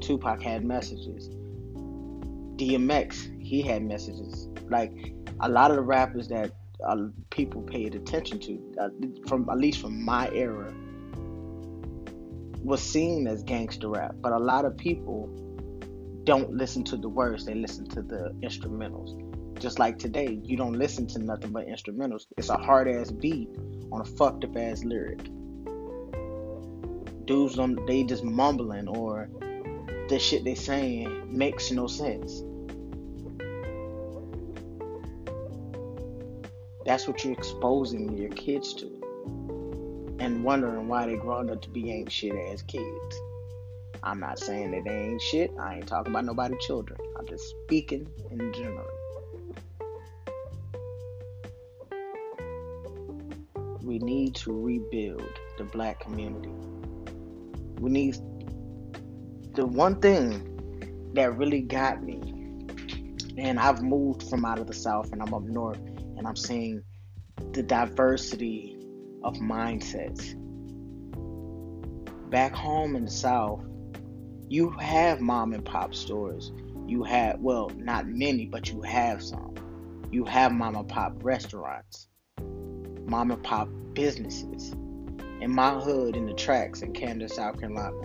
Tupac 0.00 0.42
had 0.42 0.64
messages. 0.64 1.28
DMX, 2.56 3.42
he 3.42 3.62
had 3.62 3.84
messages. 3.84 4.48
Like 4.68 4.92
a 5.40 5.48
lot 5.48 5.70
of 5.70 5.76
the 5.76 5.82
rappers 5.82 6.28
that 6.28 6.52
uh, 6.86 6.96
people 7.30 7.62
paid 7.62 7.94
attention 7.94 8.40
to, 8.40 8.74
uh, 8.80 8.88
from 9.26 9.48
at 9.48 9.58
least 9.58 9.80
from 9.80 10.04
my 10.04 10.28
era, 10.30 10.72
was 12.62 12.82
seen 12.82 13.26
as 13.26 13.42
gangster 13.42 13.88
rap. 13.88 14.14
But 14.20 14.32
a 14.32 14.38
lot 14.38 14.64
of 14.64 14.76
people 14.76 15.28
don't 16.24 16.54
listen 16.54 16.84
to 16.84 16.96
the 16.96 17.08
words; 17.08 17.44
they 17.44 17.54
listen 17.54 17.86
to 17.90 18.02
the 18.02 18.34
instrumentals. 18.42 19.31
Just 19.62 19.78
like 19.78 19.98
today, 19.98 20.40
you 20.42 20.56
don't 20.56 20.74
listen 20.74 21.06
to 21.06 21.18
nothing 21.20 21.52
but 21.52 21.66
instrumentals. 21.68 22.26
It's 22.36 22.50
a 22.50 22.58
hard 22.58 22.88
ass 22.88 23.10
beat 23.10 23.48
on 23.92 24.00
a 24.00 24.04
fucked 24.04 24.44
up 24.44 24.56
ass 24.56 24.84
lyric 24.84 25.20
dudes 27.24 27.54
don't 27.54 27.86
they 27.86 28.02
just 28.02 28.24
mumbling 28.24 28.88
or 28.88 29.28
the 30.08 30.18
shit 30.18 30.44
they 30.44 30.54
saying 30.54 31.24
makes 31.26 31.70
no 31.70 31.86
sense. 31.86 32.42
That's 36.84 37.06
what 37.06 37.24
you're 37.24 37.32
exposing 37.32 38.18
your 38.18 38.30
kids 38.30 38.74
to. 38.74 38.86
And 40.18 40.44
wondering 40.44 40.88
why 40.88 41.06
they 41.06 41.16
grown 41.16 41.50
up 41.50 41.62
to 41.62 41.70
be 41.70 41.90
ain't 41.90 42.10
shit 42.10 42.34
as 42.34 42.62
kids. 42.62 43.20
I'm 44.02 44.18
not 44.18 44.38
saying 44.38 44.72
that 44.72 44.84
they 44.84 44.90
ain't 44.90 45.22
shit. 45.22 45.52
I 45.60 45.76
ain't 45.76 45.86
talking 45.86 46.12
about 46.12 46.24
nobody 46.24 46.56
children. 46.58 46.98
I'm 47.16 47.26
just 47.26 47.48
speaking 47.50 48.08
in 48.30 48.52
general. 48.52 49.01
We 53.84 53.98
need 53.98 54.34
to 54.36 54.52
rebuild 54.52 55.38
the 55.58 55.64
black 55.64 56.00
community 56.00 56.52
we 57.82 57.90
need 57.90 58.14
the 59.54 59.66
one 59.66 60.00
thing 60.00 61.10
that 61.14 61.36
really 61.36 61.62
got 61.62 62.00
me, 62.00 62.20
and 63.36 63.58
I've 63.58 63.82
moved 63.82 64.22
from 64.30 64.44
out 64.44 64.60
of 64.60 64.68
the 64.68 64.72
South 64.72 65.10
and 65.10 65.20
I'm 65.20 65.34
up 65.34 65.42
north, 65.42 65.80
and 66.16 66.24
I'm 66.24 66.36
seeing 66.36 66.84
the 67.50 67.64
diversity 67.64 68.78
of 69.24 69.34
mindsets. 69.34 70.38
Back 72.30 72.54
home 72.54 72.94
in 72.94 73.06
the 73.06 73.10
South, 73.10 73.64
you 74.48 74.70
have 74.70 75.20
mom 75.20 75.52
and 75.54 75.64
pop 75.64 75.92
stores. 75.92 76.52
You 76.86 77.02
have, 77.02 77.40
well, 77.40 77.68
not 77.76 78.06
many, 78.06 78.46
but 78.46 78.70
you 78.70 78.80
have 78.82 79.24
some. 79.24 79.54
You 80.12 80.24
have 80.24 80.52
mom 80.52 80.76
and 80.76 80.88
pop 80.88 81.14
restaurants, 81.24 82.06
mom 83.06 83.30
and 83.30 83.42
pop 83.42 83.68
businesses 83.94 84.72
in 85.40 85.50
my 85.50 85.74
hood 85.80 86.16
in 86.16 86.26
the 86.26 86.34
tracks 86.34 86.82
in 86.82 86.92
Camden, 86.92 87.28
South 87.28 87.58
Carolina. 87.58 87.96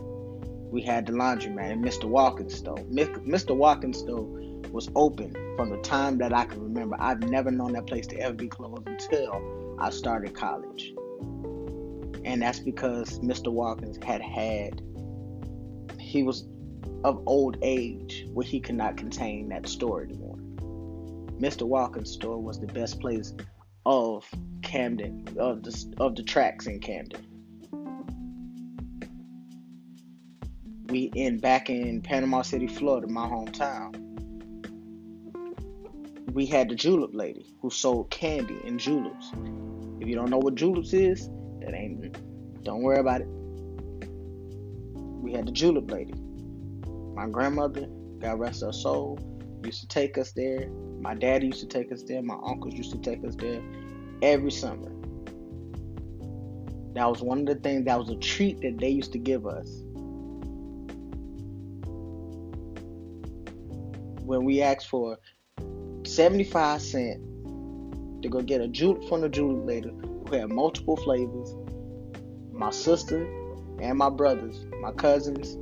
We 0.72 0.82
had 0.82 1.06
the 1.06 1.14
laundromat 1.14 1.72
and 1.72 1.84
Mr. 1.84 2.06
Watkins 2.06 2.56
store. 2.56 2.78
Mr. 2.78 3.56
Watkins 3.56 4.00
store 4.00 4.28
was 4.72 4.90
open 4.96 5.32
from 5.56 5.70
the 5.70 5.78
time 5.78 6.18
that 6.18 6.34
I 6.34 6.46
can 6.46 6.62
remember. 6.62 6.98
I've 7.00 7.22
never 7.22 7.52
known 7.52 7.74
that 7.74 7.88
place 7.88 8.08
to 8.08 8.20
ever 8.20 8.34
be 8.34 8.48
closed 8.48 8.88
until 8.88 9.78
I 9.80 9.92
started 9.92 10.34
college. 10.34 10.94
And 12.26 12.42
that's 12.42 12.60
because 12.60 13.20
Mr. 13.20 13.52
Watkins 13.52 13.98
had 14.04 14.22
had, 14.22 14.82
he 16.00 16.24
was 16.24 16.46
of 17.04 17.22
old 17.26 17.58
age 17.62 18.26
where 18.34 18.46
he 18.46 18.60
could 18.60 18.76
not 18.76 18.98
contain 18.98 19.50
that 19.50 19.68
store 19.68 20.04
anymore. 20.04 20.38
Mr. 21.40 21.64
Watkins 21.64 22.12
store 22.12 22.42
was 22.42 22.60
the 22.60 22.68
best 22.68 23.00
place 23.00 23.34
of 23.88 24.30
Camden, 24.64 25.26
of 25.40 25.64
the 25.64 25.94
of 25.98 26.16
the 26.18 26.22
tracks 26.22 26.68
in 26.68 26.82
Camden. 26.82 27.26
We 30.88 31.10
in 31.16 31.40
back 31.40 31.70
in 31.70 32.02
Panama 32.02 32.42
City, 32.42 32.68
Florida, 32.68 33.08
my 33.08 33.26
hometown. 33.26 33.96
We 36.34 36.46
had 36.46 36.68
the 36.68 36.76
julep 36.76 37.12
lady 37.14 37.56
who 37.62 37.70
sold 37.70 38.10
candy 38.10 38.60
and 38.66 38.78
juleps. 38.78 39.32
If 40.02 40.08
you 40.10 40.16
don't 40.16 40.30
know 40.30 40.38
what 40.38 40.56
juleps 40.56 40.94
is, 40.94 41.30
that 41.62 41.74
ain't. 41.74 42.18
Don't 42.64 42.82
worry 42.82 43.00
about 43.00 43.22
it. 43.22 43.28
We 45.22 45.32
had 45.32 45.48
the 45.48 45.52
julep 45.54 45.90
lady. 45.90 46.14
My 47.16 47.28
grandmother, 47.28 47.88
God 48.20 48.38
rest 48.38 48.64
her 48.64 48.74
soul, 48.74 49.18
used 49.68 49.82
to 49.82 49.88
take 49.88 50.18
us 50.18 50.32
there. 50.32 50.70
My 51.02 51.14
dad 51.14 51.44
used 51.44 51.60
to 51.60 51.68
take 51.68 51.92
us 51.92 52.02
there. 52.04 52.24
My 52.24 52.38
uncles 52.44 52.74
used 52.74 52.92
to 52.94 52.98
take 52.98 53.24
us 53.26 53.36
there 53.36 53.62
every 54.22 54.50
summer. 54.50 54.92
That 56.94 57.08
was 57.08 57.22
one 57.22 57.42
of 57.42 57.46
the 57.46 57.56
things, 57.56 57.86
that 57.86 58.00
was 58.00 58.10
a 58.10 58.16
treat 58.16 58.62
that 58.62 58.80
they 58.80 58.90
used 58.90 59.12
to 59.12 59.20
give 59.20 59.46
us. 59.46 59.70
When 64.26 64.46
we 64.46 64.62
asked 64.62 64.90
for 64.90 65.20
75 66.06 66.82
cents 66.82 67.22
to 68.24 68.30
go 68.30 68.42
get 68.42 68.62
a 68.62 68.68
julep 68.68 69.04
from 69.08 69.22
the 69.22 69.30
julep 69.30 69.66
lady 69.66 69.92
who 70.28 70.36
had 70.36 70.50
multiple 70.50 70.96
flavors, 70.98 71.54
my 72.52 72.72
sister 72.72 73.26
and 73.80 73.98
my 73.98 74.10
brothers, 74.10 74.66
my 74.82 74.92
cousins, 74.92 75.58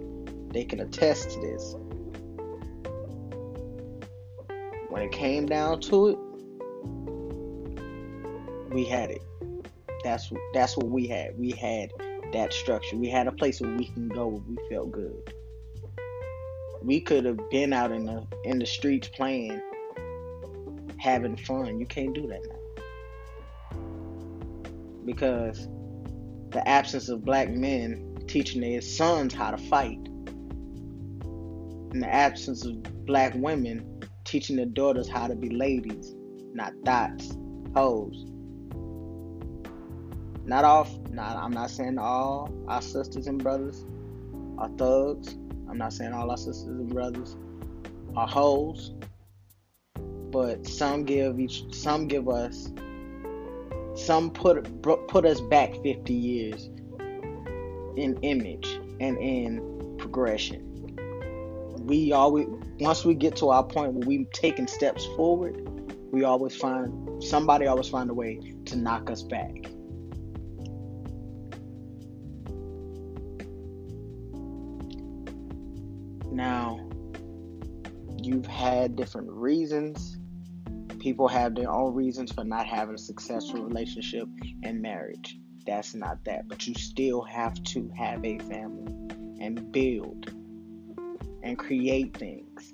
they 0.54 0.64
can 0.64 0.80
attest 0.80 1.32
to 1.32 1.42
this. 1.42 1.76
When 4.96 5.04
it 5.04 5.12
came 5.12 5.46
down 5.46 5.82
to 5.82 6.08
it, 6.08 6.18
we 8.74 8.86
had 8.86 9.12
it. 9.12 9.22
That's 10.06 10.32
that's 10.54 10.78
what 10.78 10.88
we 10.88 11.06
had. 11.06 11.38
We 11.38 11.52
had 11.52 11.92
that 12.32 12.54
structure. 12.54 12.96
We 12.96 13.10
had 13.10 13.28
a 13.28 13.34
place 13.34 13.60
where 13.60 13.76
we 13.76 13.88
can 13.88 14.08
go 14.08 14.28
when 14.28 14.56
we 14.56 14.58
felt 14.70 14.94
good. 14.94 15.34
We 16.82 17.02
could 17.02 17.26
have 17.26 17.38
been 17.50 17.74
out 17.74 17.92
in 17.92 18.06
the 18.06 18.26
in 18.46 18.58
the 18.58 18.66
streets 18.66 19.10
playing, 19.10 19.62
having 20.98 21.36
fun. 21.36 21.78
You 21.78 21.86
can't 21.88 22.16
do 22.16 22.28
that 22.28 22.40
now. 22.48 23.82
Because 25.04 25.68
the 26.52 26.66
absence 26.66 27.10
of 27.10 27.26
black 27.26 27.50
men 27.50 28.18
teaching 28.30 28.62
their 28.62 28.80
sons 28.80 29.34
how 29.34 29.52
to 29.52 29.58
fight. 29.58 30.00
And 31.26 32.02
the 32.02 32.08
absence 32.08 32.64
of 32.64 32.82
black 33.06 33.34
women 33.36 33.95
teaching 34.36 34.58
their 34.58 34.66
daughters 34.66 35.08
how 35.08 35.28
to 35.28 35.34
be 35.34 35.48
ladies, 35.48 36.14
not 36.54 36.74
thoughts, 36.84 37.38
hoes. 37.74 38.26
Not 40.44 40.66
all, 40.66 40.86
not, 41.10 41.38
I'm 41.38 41.54
not 41.54 41.72
saying 41.72 41.98
all 41.98 42.52
our 42.68 42.82
sisters 42.82 43.28
and 43.28 43.42
brothers 43.42 43.86
are 44.58 44.68
thugs. 44.78 45.38
I'm 45.70 45.78
not 45.78 45.94
saying 45.94 46.12
all 46.12 46.30
our 46.30 46.36
sisters 46.36 46.68
and 46.68 46.90
brothers 46.90 47.38
are 48.18 48.28
hoes. 48.28 48.94
But 50.32 50.68
some 50.68 51.06
give 51.06 51.40
each, 51.40 51.74
some 51.74 52.10
give 52.10 52.28
us, 52.28 52.74
some 53.94 54.32
put 54.32 54.82
put 54.82 55.26
us 55.26 55.40
back 55.40 55.76
50 55.82 56.14
years 56.14 56.70
in 57.96 58.20
image 58.22 58.68
and 59.00 59.18
in 59.18 59.96
progression. 59.98 60.74
We 61.86 62.12
always 62.12 62.48
once 62.80 63.06
we 63.06 63.16
get 63.16 63.36
to 63.38 63.50
our 63.50 63.64
point 63.64 63.94
where 63.94 64.08
we've 64.08 64.30
taken 64.32 64.68
steps 64.68 65.06
forward, 65.16 65.62
we 66.12 66.24
always 66.24 66.56
find 66.56 67.24
somebody 67.24 67.68
always 67.68 67.88
find 67.88 68.10
a 68.10 68.14
way 68.14 68.40
to 68.66 68.76
knock 68.76 69.10
us 69.10 69.24
back. 69.24 69.52
Now, 76.32 76.82
you've 78.22 78.46
had 78.46 78.98
different 78.98 79.30
reasons. 79.32 80.18
People 81.00 81.30
have 81.30 81.56
their 81.56 81.72
own 81.72 81.94
reasons 81.94 82.32
for 82.34 82.44
not 82.44 82.66
having 82.66 82.96
a 82.96 82.98
successful 82.98 83.64
relationship 83.64 84.28
and 84.64 84.82
marriage. 84.82 85.38
That's 85.66 85.96
not 85.96 86.24
that. 86.26 86.50
But 86.50 86.68
you 86.68 86.74
still 86.74 87.22
have 87.22 87.62
to 87.64 87.90
have 87.98 88.26
a 88.26 88.38
family 88.40 88.92
and 89.40 89.72
build 89.72 90.35
and 91.46 91.58
create 91.58 92.18
things. 92.18 92.74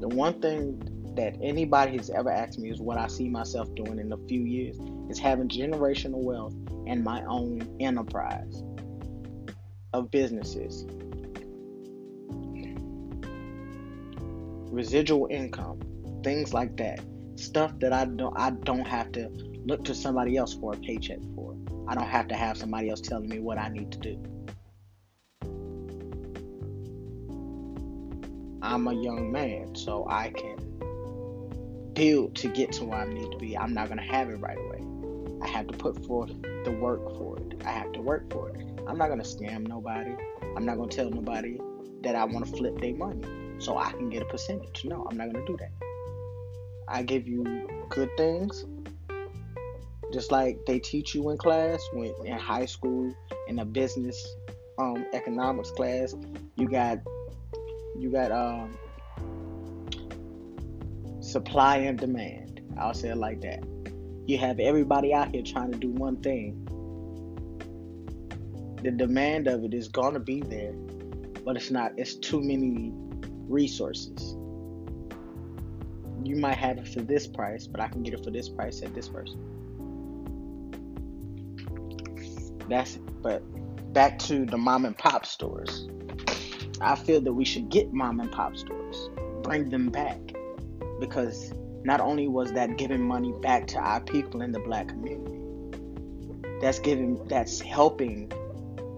The 0.00 0.08
one 0.08 0.40
thing 0.40 0.80
that 1.16 1.36
anybody 1.42 1.96
has 1.96 2.08
ever 2.08 2.30
asked 2.30 2.58
me 2.58 2.70
is 2.70 2.80
what 2.80 2.98
I 2.98 3.08
see 3.08 3.28
myself 3.28 3.74
doing 3.74 3.98
in 3.98 4.12
a 4.12 4.16
few 4.28 4.40
years 4.40 4.78
is 5.10 5.18
having 5.18 5.48
generational 5.48 6.22
wealth 6.22 6.54
and 6.86 7.02
my 7.02 7.24
own 7.24 7.76
enterprise 7.80 8.62
of 9.92 10.10
businesses. 10.10 10.86
Residual 14.70 15.26
income, 15.30 15.80
things 16.22 16.54
like 16.54 16.76
that. 16.76 17.00
Stuff 17.34 17.72
that 17.80 17.92
I 17.92 18.04
don't 18.04 18.38
I 18.38 18.50
don't 18.50 18.86
have 18.86 19.10
to 19.12 19.28
look 19.64 19.84
to 19.84 19.94
somebody 19.94 20.36
else 20.36 20.54
for 20.54 20.74
a 20.74 20.76
paycheck 20.76 21.18
for. 21.34 21.56
I 21.88 21.94
don't 21.94 22.08
have 22.08 22.28
to 22.28 22.34
have 22.34 22.56
somebody 22.56 22.88
else 22.88 23.00
telling 23.00 23.28
me 23.28 23.40
what 23.40 23.58
I 23.58 23.68
need 23.68 23.90
to 23.92 23.98
do. 23.98 24.35
I'm 28.66 28.88
a 28.88 28.92
young 28.92 29.30
man, 29.30 29.76
so 29.76 30.08
I 30.10 30.30
can 30.30 30.56
build 31.92 32.34
to 32.34 32.48
get 32.48 32.72
to 32.72 32.84
where 32.84 32.98
I 32.98 33.06
need 33.06 33.30
to 33.30 33.38
be. 33.38 33.56
I'm 33.56 33.72
not 33.72 33.86
going 33.86 33.98
to 33.98 34.04
have 34.04 34.28
it 34.28 34.40
right 34.40 34.58
away. 34.58 34.82
I 35.40 35.46
have 35.46 35.68
to 35.68 35.72
put 35.72 36.04
forth 36.04 36.32
the 36.64 36.72
work 36.72 37.16
for 37.16 37.38
it. 37.38 37.62
I 37.64 37.70
have 37.70 37.92
to 37.92 38.00
work 38.00 38.28
for 38.32 38.48
it. 38.50 38.56
I'm 38.88 38.98
not 38.98 39.06
going 39.06 39.22
to 39.22 39.24
scam 39.24 39.68
nobody. 39.68 40.16
I'm 40.56 40.66
not 40.66 40.78
going 40.78 40.88
to 40.88 40.96
tell 40.96 41.08
nobody 41.08 41.60
that 42.02 42.16
I 42.16 42.24
want 42.24 42.44
to 42.44 42.56
flip 42.56 42.80
their 42.80 42.96
money 42.96 43.22
so 43.58 43.78
I 43.78 43.92
can 43.92 44.10
get 44.10 44.22
a 44.22 44.24
percentage. 44.24 44.84
No, 44.84 45.06
I'm 45.08 45.16
not 45.16 45.32
going 45.32 45.46
to 45.46 45.52
do 45.52 45.56
that. 45.58 45.70
I 46.88 47.04
give 47.04 47.28
you 47.28 47.44
good 47.88 48.10
things, 48.16 48.64
just 50.12 50.32
like 50.32 50.58
they 50.66 50.80
teach 50.80 51.14
you 51.14 51.30
in 51.30 51.38
class 51.38 51.88
when 51.92 52.12
in 52.24 52.36
high 52.36 52.66
school 52.66 53.14
in 53.46 53.60
a 53.60 53.64
business 53.64 54.34
um, 54.76 55.06
economics 55.12 55.70
class. 55.70 56.16
You 56.56 56.68
got 56.68 56.98
you 57.98 58.10
got 58.10 58.30
um, 58.32 58.76
supply 61.20 61.78
and 61.78 61.98
demand. 61.98 62.60
I'll 62.78 62.94
say 62.94 63.08
it 63.08 63.16
like 63.16 63.40
that. 63.42 63.64
You 64.26 64.38
have 64.38 64.58
everybody 64.58 65.14
out 65.14 65.28
here 65.28 65.42
trying 65.42 65.72
to 65.72 65.78
do 65.78 65.90
one 65.90 66.20
thing. 66.20 66.62
The 68.82 68.90
demand 68.90 69.48
of 69.48 69.64
it 69.64 69.74
is 69.74 69.88
gonna 69.88 70.20
be 70.20 70.42
there, 70.42 70.72
but 71.44 71.56
it's 71.56 71.70
not. 71.70 71.92
It's 71.96 72.14
too 72.14 72.40
many 72.40 72.92
resources. 73.48 74.36
You 76.22 76.36
might 76.36 76.56
have 76.56 76.78
it 76.78 76.88
for 76.88 77.00
this 77.00 77.26
price, 77.26 77.66
but 77.66 77.80
I 77.80 77.88
can 77.88 78.02
get 78.02 78.14
it 78.14 78.24
for 78.24 78.30
this 78.30 78.48
price 78.48 78.82
at 78.82 78.94
this 78.94 79.08
person. 79.08 79.40
That's 82.68 82.96
it. 82.96 83.22
But 83.22 83.42
back 83.92 84.18
to 84.20 84.44
the 84.44 84.58
mom 84.58 84.84
and 84.84 84.96
pop 84.96 85.24
stores. 85.24 85.88
I 86.80 86.94
feel 86.94 87.20
that 87.22 87.32
we 87.32 87.44
should 87.44 87.68
get 87.70 87.92
mom 87.92 88.20
and 88.20 88.30
pop 88.30 88.56
stores, 88.56 89.08
bring 89.42 89.70
them 89.70 89.88
back, 89.88 90.18
because 91.00 91.52
not 91.84 92.00
only 92.00 92.28
was 92.28 92.52
that 92.52 92.76
giving 92.76 93.02
money 93.02 93.32
back 93.40 93.66
to 93.68 93.78
our 93.78 94.00
people 94.00 94.42
in 94.42 94.52
the 94.52 94.60
black 94.60 94.88
community, 94.88 95.40
that's 96.60 96.78
giving, 96.78 97.24
that's 97.28 97.60
helping 97.60 98.30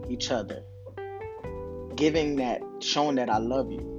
each 0.09 0.31
other, 0.31 0.63
giving 1.95 2.37
that, 2.37 2.61
showing 2.81 3.17
that 3.17 3.31
I 3.31 3.39
love 3.39 3.71
you. 3.71 3.95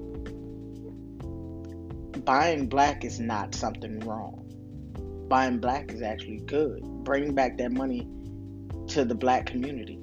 Buying 2.26 2.68
black 2.68 3.06
is 3.06 3.20
not 3.20 3.56
something 3.56 4.00
wrong. 4.02 4.46
Buying 5.30 5.60
black 5.60 5.92
is 5.92 6.02
actually 6.02 6.42
good. 6.46 6.82
Bring 7.04 7.34
back 7.34 7.58
that 7.58 7.72
money 7.72 8.08
to 8.88 9.06
the 9.06 9.16
black 9.16 9.46
community 9.46 10.00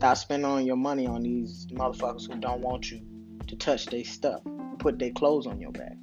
Stop 0.00 0.16
spending 0.16 0.66
your 0.66 0.76
money 0.78 1.06
on 1.06 1.20
these 1.20 1.66
motherfuckers 1.72 2.26
who 2.26 2.40
don't 2.40 2.62
want 2.62 2.90
you 2.90 3.02
to 3.46 3.54
touch 3.54 3.84
their 3.84 4.02
stuff, 4.02 4.40
put 4.78 4.98
their 4.98 5.10
clothes 5.10 5.46
on 5.46 5.60
your 5.60 5.72
back. 5.72 5.94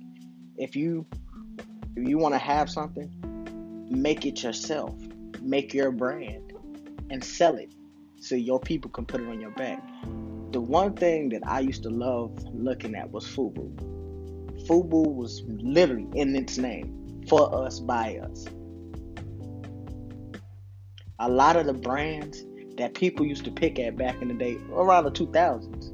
If 0.56 0.76
you 0.76 1.04
if 1.96 2.08
you 2.08 2.20
want 2.20 2.36
to 2.36 2.38
have 2.38 2.70
something, 2.70 3.10
make 3.90 4.24
it 4.24 4.44
yourself. 4.44 4.94
Make 5.42 5.74
your 5.74 5.90
brand 5.90 6.54
and 7.10 7.24
sell 7.24 7.56
it 7.56 7.74
so 8.20 8.36
your 8.36 8.60
people 8.60 8.92
can 8.92 9.04
put 9.04 9.20
it 9.20 9.28
on 9.28 9.42
your 9.42 9.50
back. 9.50 9.84
The 10.52 10.62
one 10.62 10.94
thing 10.94 11.30
that 11.30 11.42
I 11.48 11.62
used 11.62 11.82
to 11.82 11.90
love 11.90 12.38
looking 12.54 12.94
at 12.94 13.10
was 13.10 13.26
FUBU. 13.26 14.68
FUBU 14.68 15.16
was 15.16 15.42
literally 15.48 16.06
in 16.14 16.36
its 16.36 16.60
name 16.60 17.24
for 17.28 17.66
us, 17.66 17.80
by 17.80 18.18
us. 18.18 18.46
A 21.18 21.28
lot 21.28 21.56
of 21.56 21.66
the 21.66 21.74
brands 21.74 22.46
that 22.78 22.94
people 22.94 23.26
used 23.26 23.44
to 23.46 23.52
pick 23.52 23.80
at 23.80 23.98
back 23.98 24.22
in 24.22 24.28
the 24.30 24.34
day, 24.34 24.58
around 24.72 25.04
the 25.04 25.12
2000s. 25.12 25.94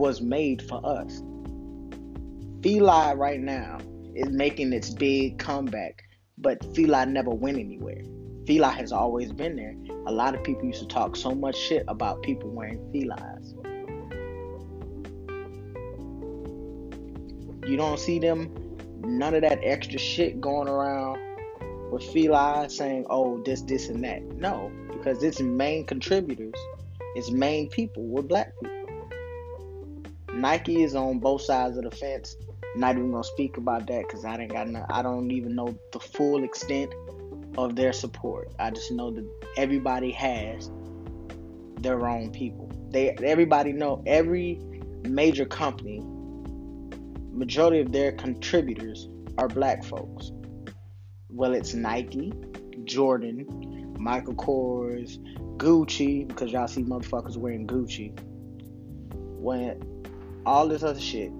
was 0.00 0.22
made 0.22 0.62
for 0.62 0.80
us. 0.82 1.22
Fila 2.62 3.14
right 3.16 3.38
now 3.38 3.78
is 4.14 4.30
making 4.30 4.72
its 4.72 4.88
big 4.88 5.38
comeback, 5.38 6.02
but 6.38 6.64
Fila 6.74 7.04
never 7.04 7.28
went 7.28 7.58
anywhere. 7.58 8.02
Fila 8.46 8.68
has 8.68 8.92
always 8.92 9.30
been 9.30 9.56
there. 9.56 9.76
A 10.06 10.12
lot 10.12 10.34
of 10.34 10.42
people 10.42 10.64
used 10.64 10.80
to 10.80 10.88
talk 10.88 11.16
so 11.16 11.34
much 11.34 11.54
shit 11.54 11.84
about 11.86 12.22
people 12.22 12.48
wearing 12.48 12.78
Filas. 12.94 13.54
You 17.68 17.76
don't 17.76 18.00
see 18.00 18.18
them, 18.18 18.50
none 19.02 19.34
of 19.34 19.42
that 19.42 19.60
extra 19.62 19.98
shit 19.98 20.40
going 20.40 20.66
around 20.66 21.29
with 21.90 22.04
Fila 22.04 22.68
saying, 22.68 23.06
oh, 23.10 23.42
this, 23.42 23.62
this, 23.62 23.88
and 23.88 24.02
that. 24.04 24.22
No, 24.22 24.70
because 24.92 25.22
its 25.22 25.40
main 25.40 25.84
contributors, 25.86 26.54
its 27.16 27.30
main 27.30 27.68
people 27.68 28.06
were 28.06 28.22
black 28.22 28.52
people. 28.60 29.10
Nike 30.34 30.82
is 30.82 30.94
on 30.94 31.18
both 31.18 31.42
sides 31.42 31.76
of 31.76 31.84
the 31.84 31.90
fence. 31.90 32.36
Not 32.76 32.96
even 32.96 33.10
gonna 33.10 33.24
speak 33.24 33.56
about 33.56 33.86
that 33.88 34.04
because 34.06 34.24
I 34.24 34.36
didn't 34.36 34.52
got 34.52 34.68
no, 34.68 34.86
I 34.88 35.02
don't 35.02 35.30
even 35.32 35.56
know 35.56 35.76
the 35.92 35.98
full 35.98 36.44
extent 36.44 36.94
of 37.58 37.74
their 37.74 37.92
support. 37.92 38.52
I 38.60 38.70
just 38.70 38.92
know 38.92 39.10
that 39.10 39.26
everybody 39.56 40.12
has 40.12 40.70
their 41.80 42.08
own 42.08 42.30
people. 42.30 42.70
They 42.90 43.10
everybody 43.10 43.72
know 43.72 44.02
every 44.06 44.60
major 45.02 45.46
company. 45.46 46.00
Majority 47.32 47.80
of 47.80 47.90
their 47.90 48.12
contributors 48.12 49.08
are 49.36 49.48
black 49.48 49.82
folks. 49.82 50.30
Well, 51.32 51.54
it's 51.54 51.74
Nike, 51.74 52.32
Jordan, 52.84 53.94
Michael 53.98 54.34
Kors, 54.34 55.18
Gucci 55.56 56.26
because 56.26 56.52
y'all 56.52 56.66
see 56.66 56.82
motherfuckers 56.82 57.36
wearing 57.36 57.66
Gucci. 57.66 58.18
When 59.12 59.80
all 60.44 60.68
this 60.68 60.82
other 60.82 61.00
shit. 61.00 61.32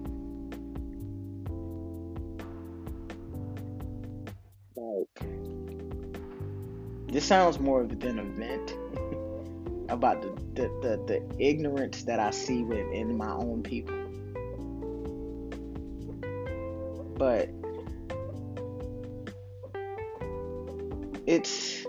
Like, 4.77 5.09
this 7.09 7.25
sounds 7.25 7.59
more 7.59 7.81
of 7.81 7.91
an 7.91 8.19
event 8.19 8.75
about 9.89 10.23
the, 10.23 10.29
the, 10.55 10.69
the, 10.83 11.05
the 11.07 11.45
ignorance 11.45 12.05
that 12.05 12.21
I 12.21 12.31
see 12.31 12.63
within 12.63 13.17
my 13.17 13.33
own 13.33 13.63
people. 13.63 13.97
But 17.17 17.51
it's 21.31 21.87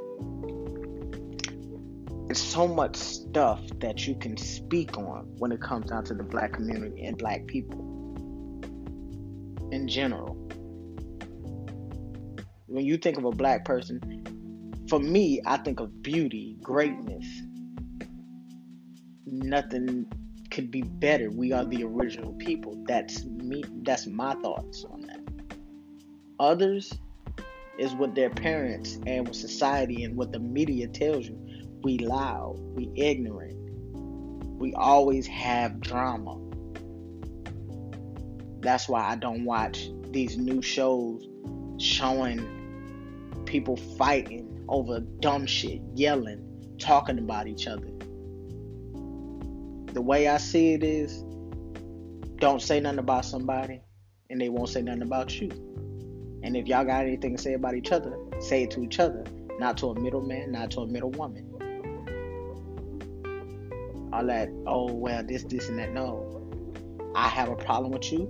it's 2.30 2.40
so 2.40 2.68
much 2.68 2.96
stuff 2.96 3.60
that 3.80 4.06
you 4.06 4.14
can 4.14 4.38
speak 4.38 5.00
on 5.00 5.26
when 5.40 5.52
it 5.52 5.60
comes 5.60 5.90
down 5.90 6.04
to 6.06 6.14
the 6.14 6.24
black 6.24 6.54
community 6.54 7.04
and 7.04 7.18
black 7.18 7.48
people 7.48 7.80
in 9.72 9.88
general. 9.88 10.36
When 12.68 12.86
you 12.86 12.98
think 12.98 13.18
of 13.18 13.26
a 13.26 13.32
black 13.32 13.66
person, 13.66 14.00
for 14.88 15.00
me, 15.00 15.42
I 15.48 15.58
think 15.58 15.80
of 15.80 16.04
beauty, 16.04 16.58
greatness. 16.62 17.26
Nothing 19.26 20.06
could 20.52 20.70
be 20.70 20.84
better. 20.84 21.32
We 21.32 21.52
are 21.52 21.66
the 21.66 21.84
original 21.84 22.34
people. 22.34 22.82
That's 22.88 23.26
me. 23.26 23.64
That's 23.82 24.06
my 24.06 24.36
thoughts 24.36 24.86
on 24.88 25.02
that. 25.02 25.20
Others 26.40 26.94
is 27.78 27.94
what 27.94 28.16
their 28.16 28.30
parents 28.30 29.00
and 29.06 29.28
what 29.28 29.36
society 29.36 30.04
and 30.04 30.16
what 30.16 30.32
the 30.32 30.40
media 30.40 30.88
tells 30.88 31.28
you 31.28 31.38
we 31.84 31.98
loud, 31.98 32.60
we 32.76 32.92
ignorant, 32.96 33.58
we 34.60 34.74
always 34.76 35.26
have 35.28 35.80
drama. 35.80 36.38
That's 38.60 38.88
why 38.88 39.02
I 39.02 39.16
don't 39.16 39.46
watch 39.46 39.90
these 40.12 40.38
new 40.38 40.62
shows 40.62 41.28
showing 41.80 43.44
people 43.46 43.76
fighting 43.76 44.66
over 44.70 45.00
dumb 45.00 45.48
shit, 45.48 45.82
yelling, 45.96 46.76
talking 46.80 47.18
about 47.18 47.48
each 47.48 47.68
other. 47.68 47.88
The 49.94 50.02
way 50.02 50.28
I 50.28 50.38
see 50.38 50.74
it 50.74 50.84
is 50.84 51.24
don't 52.36 52.62
say 52.62 52.80
nothing 52.80 53.00
about 53.00 53.26
somebody 53.26 53.82
and 54.30 54.40
they 54.40 54.50
won't 54.50 54.70
say 54.70 54.82
nothing 54.82 55.02
about 55.02 55.40
you. 55.42 55.50
And 56.44 56.58
if 56.58 56.68
y'all 56.68 56.86
got 56.86 57.06
anything 57.06 57.36
to 57.36 57.42
say 57.42 57.54
about 57.54 57.76
each 57.76 57.92
other, 57.92 58.18
say 58.40 58.64
it 58.64 58.72
to 58.72 58.84
each 58.84 59.00
other, 59.00 59.24
not 59.60 59.78
to 59.78 59.88
a 59.88 60.00
middleman, 60.00 60.52
not 60.52 60.72
to 60.72 60.82
a 60.82 60.88
middle 60.88 61.12
woman 61.12 61.52
all 64.14 64.26
that, 64.26 64.50
oh, 64.68 64.92
well, 64.92 65.24
this, 65.24 65.44
this, 65.44 65.70
and 65.70 65.80
that. 65.80 65.94
No. 65.94 66.28
I 67.16 67.28
have 67.28 67.50
a 67.50 67.56
problem 67.56 67.92
with 67.92 68.12
you, 68.12 68.30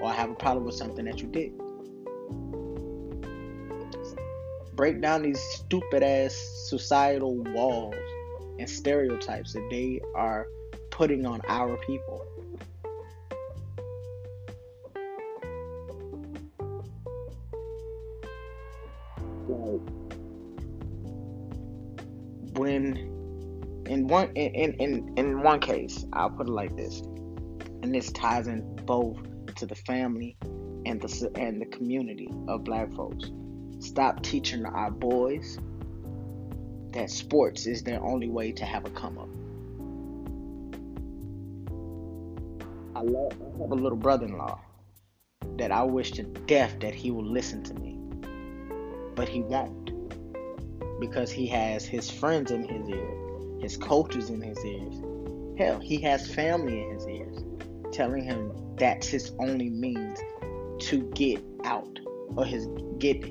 or 0.00 0.08
I 0.08 0.14
have 0.14 0.30
a 0.30 0.34
problem 0.34 0.64
with 0.64 0.74
something 0.74 1.04
that 1.04 1.20
you 1.20 1.28
did. 1.28 1.52
Break 4.74 5.00
down 5.00 5.22
these 5.22 5.40
stupid 5.40 6.02
ass 6.02 6.34
societal 6.68 7.38
walls 7.54 7.94
and 8.58 8.68
stereotypes 8.68 9.54
that 9.54 9.66
they 9.70 10.00
are 10.14 10.48
putting 10.90 11.24
on 11.24 11.40
our 11.48 11.76
people. 11.78 12.25
When 22.58 22.96
in 23.86 24.08
one 24.08 24.30
in, 24.34 24.74
in 24.74 25.14
in 25.16 25.42
one 25.42 25.60
case, 25.60 26.04
I'll 26.12 26.30
put 26.30 26.48
it 26.48 26.52
like 26.52 26.76
this, 26.76 27.00
and 27.82 27.94
this 27.94 28.10
ties 28.12 28.46
in 28.48 28.76
both 28.84 29.18
to 29.56 29.66
the 29.66 29.74
family 29.74 30.36
and 30.86 31.00
the 31.00 31.30
and 31.36 31.60
the 31.60 31.66
community 31.66 32.30
of 32.48 32.64
Black 32.64 32.92
folks. 32.94 33.30
Stop 33.78 34.22
teaching 34.22 34.64
our 34.64 34.90
boys 34.90 35.58
that 36.92 37.10
sports 37.10 37.66
is 37.66 37.82
their 37.82 38.02
only 38.02 38.28
way 38.28 38.52
to 38.52 38.64
have 38.64 38.86
a 38.86 38.90
come 38.90 39.18
up. 39.18 39.28
I 42.96 43.02
love 43.02 43.32
have 43.60 43.70
a 43.70 43.74
little 43.74 43.98
brother-in-law 43.98 44.58
that 45.58 45.70
I 45.70 45.82
wish 45.82 46.12
to 46.12 46.22
death 46.22 46.80
that 46.80 46.94
he 46.94 47.10
will 47.10 47.26
listen 47.26 47.62
to 47.64 47.74
me, 47.74 47.98
but 49.14 49.28
he 49.28 49.42
won't 49.42 49.90
because 51.00 51.30
he 51.30 51.46
has 51.46 51.84
his 51.84 52.10
friends 52.10 52.50
in 52.50 52.66
his 52.66 52.88
ear 52.88 53.26
his 53.60 53.76
coaches 53.76 54.30
in 54.30 54.40
his 54.40 54.64
ears. 54.64 55.02
Hell, 55.58 55.80
he 55.80 56.00
has 56.02 56.32
family 56.32 56.82
in 56.82 56.94
his 56.94 57.06
ears 57.06 57.44
telling 57.92 58.24
him 58.24 58.52
that's 58.76 59.08
his 59.08 59.32
only 59.38 59.70
means 59.70 60.18
to 60.80 61.02
get 61.14 61.42
out 61.64 61.98
or 62.36 62.44
his 62.44 62.68
get 62.98 63.24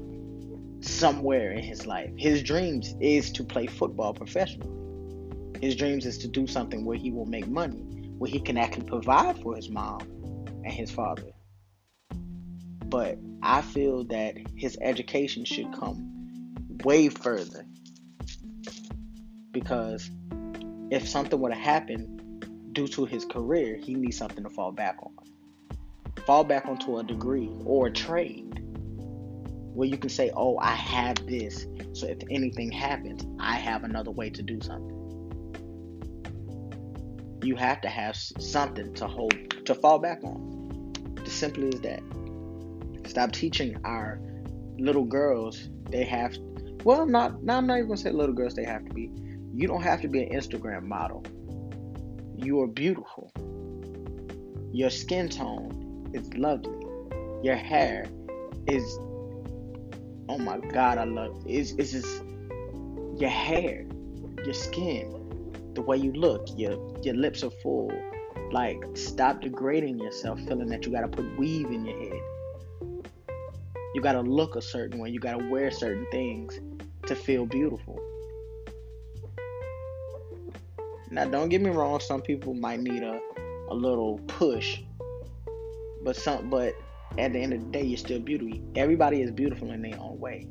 somewhere 0.80 1.52
in 1.52 1.64
his 1.64 1.86
life. 1.86 2.12
His 2.18 2.42
dreams 2.42 2.96
is 3.00 3.32
to 3.34 3.44
play 3.44 3.68
football 3.68 4.14
professionally. 4.14 4.72
His 5.62 5.76
dreams 5.76 6.06
is 6.06 6.18
to 6.20 6.28
do 6.28 6.48
something 6.48 6.84
where 6.84 6.98
he 6.98 7.12
will 7.12 7.26
make 7.26 7.48
money, 7.48 8.10
where 8.18 8.30
he 8.30 8.40
can 8.40 8.58
actually 8.58 8.88
provide 8.88 9.38
for 9.42 9.56
his 9.56 9.70
mom 9.70 10.02
and 10.64 10.74
his 10.74 10.92
father. 10.92 11.32
But 12.86 13.18
I 13.42 13.62
feel 13.62 14.04
that 14.06 14.36
his 14.56 14.78
education 14.82 15.46
should 15.46 15.72
come 15.74 16.15
way 16.86 17.10
further 17.10 17.66
because 19.52 20.12
if 20.92 21.08
something 21.08 21.40
were 21.40 21.50
to 21.50 21.56
happen 21.56 22.40
due 22.74 22.88
to 22.88 23.06
his 23.06 23.26
career, 23.26 23.76
he 23.76 23.96
needs 23.96 24.18
something 24.18 24.44
to 24.44 24.50
fall 24.52 24.72
back 24.72 24.98
on. 25.02 25.12
Fall 26.28 26.44
back 26.44 26.68
onto 26.68 27.00
a 27.00 27.04
degree 27.04 27.50
or 27.66 27.88
a 27.88 27.92
trade 27.92 28.62
where 29.74 29.88
you 29.88 29.98
can 29.98 30.10
say, 30.10 30.32
Oh, 30.36 30.58
I 30.60 30.76
have 30.76 31.16
this. 31.26 31.66
So 31.94 32.08
if 32.08 32.20
anything 32.30 32.72
happens, 32.72 33.26
I 33.40 33.56
have 33.56 33.84
another 33.84 34.12
way 34.12 34.30
to 34.30 34.44
do 34.44 34.62
something. 34.62 34.94
You 37.44 37.56
have 37.56 37.82
to 37.82 37.90
have 37.90 38.16
something 38.16 38.94
to 38.94 39.08
hold, 39.08 39.66
to 39.66 39.74
fall 39.74 39.98
back 39.98 40.24
on. 40.24 40.94
As 41.26 41.32
simply 41.32 41.70
as 41.70 41.82
that. 41.82 42.04
Stop 43.08 43.32
teaching 43.32 43.78
our 43.84 44.20
little 44.78 45.06
girls 45.06 45.70
they 45.90 46.04
have, 46.04 46.36
well, 46.86 47.08
not, 47.08 47.42
now 47.44 47.58
I'm 47.58 47.66
not 47.66 47.78
even 47.78 47.88
gonna 47.88 47.98
say 47.98 48.12
little 48.12 48.36
girls 48.36 48.54
they 48.54 48.64
have 48.64 48.86
to 48.86 48.94
be 48.94 49.10
you 49.56 49.68
don't 49.68 49.82
have 49.82 50.02
to 50.02 50.08
be 50.08 50.22
an 50.22 50.38
Instagram 50.38 50.84
model. 50.84 51.24
You 52.36 52.62
are 52.62 52.68
beautiful. 52.68 53.32
Your 54.72 54.90
skin 54.90 55.30
tone 55.30 56.12
is 56.14 56.32
lovely. 56.36 56.78
Your 57.42 57.56
hair 57.56 58.06
is 58.68 58.84
oh 60.30 60.38
my 60.38 60.60
god, 60.60 60.98
I 60.98 61.06
love 61.06 61.38
it. 61.46 61.52
It's, 61.52 61.72
it's 61.72 61.92
just 61.94 62.24
your 63.18 63.30
hair, 63.30 63.86
your 64.44 64.54
skin, 64.54 65.72
the 65.74 65.82
way 65.82 65.98
you 65.98 66.12
look, 66.12 66.48
your 66.56 66.74
your 67.02 67.16
lips 67.16 67.44
are 67.44 67.52
full. 67.64 67.92
Like 68.52 68.84
stop 68.94 69.42
degrading 69.42 69.98
yourself 69.98 70.40
feeling 70.42 70.68
that 70.68 70.86
you 70.86 70.92
gotta 70.92 71.08
put 71.08 71.36
weave 71.40 71.72
in 71.72 71.84
your 71.84 71.98
head. 71.98 72.22
You 73.96 74.02
gotta 74.02 74.22
look 74.22 74.56
a 74.56 74.62
certain 74.62 75.00
way, 75.00 75.10
you 75.10 75.20
gotta 75.20 75.50
wear 75.50 75.72
certain 75.72 76.06
things 76.12 76.60
to 77.08 77.16
feel 77.16 77.46
beautiful. 77.46 78.00
Now, 81.12 81.26
don't 81.26 81.50
get 81.50 81.62
me 81.62 81.70
wrong, 81.70 82.00
some 82.00 82.22
people 82.22 82.54
might 82.54 82.82
need 82.82 83.04
a 83.04 83.22
a 83.70 83.74
little 83.76 84.20
push. 84.28 84.82
But 86.04 86.16
some 86.16 86.50
but 86.50 86.76
at 87.18 87.34
the 87.34 87.40
end 87.40 87.54
of 87.54 87.60
the 87.62 87.68
day 87.68 87.84
you're 87.84 87.98
still 87.98 88.20
beautiful. 88.20 88.60
Everybody 88.76 89.22
is 89.22 89.32
beautiful 89.32 89.72
in 89.72 89.82
their 89.82 90.00
own 90.00 90.20
way. 90.20 90.48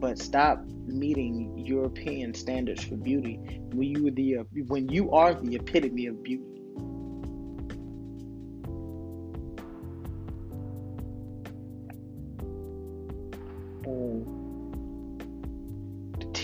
But 0.00 0.18
stop 0.18 0.64
meeting 0.86 1.58
European 1.58 2.34
standards 2.34 2.84
for 2.84 2.96
beauty 2.96 3.38
when 3.72 3.88
you 3.88 4.10
the 4.10 4.38
when 4.66 4.88
you 4.88 5.12
are 5.12 5.34
the 5.34 5.56
epitome 5.56 6.06
of 6.06 6.22
beauty. 6.22 6.44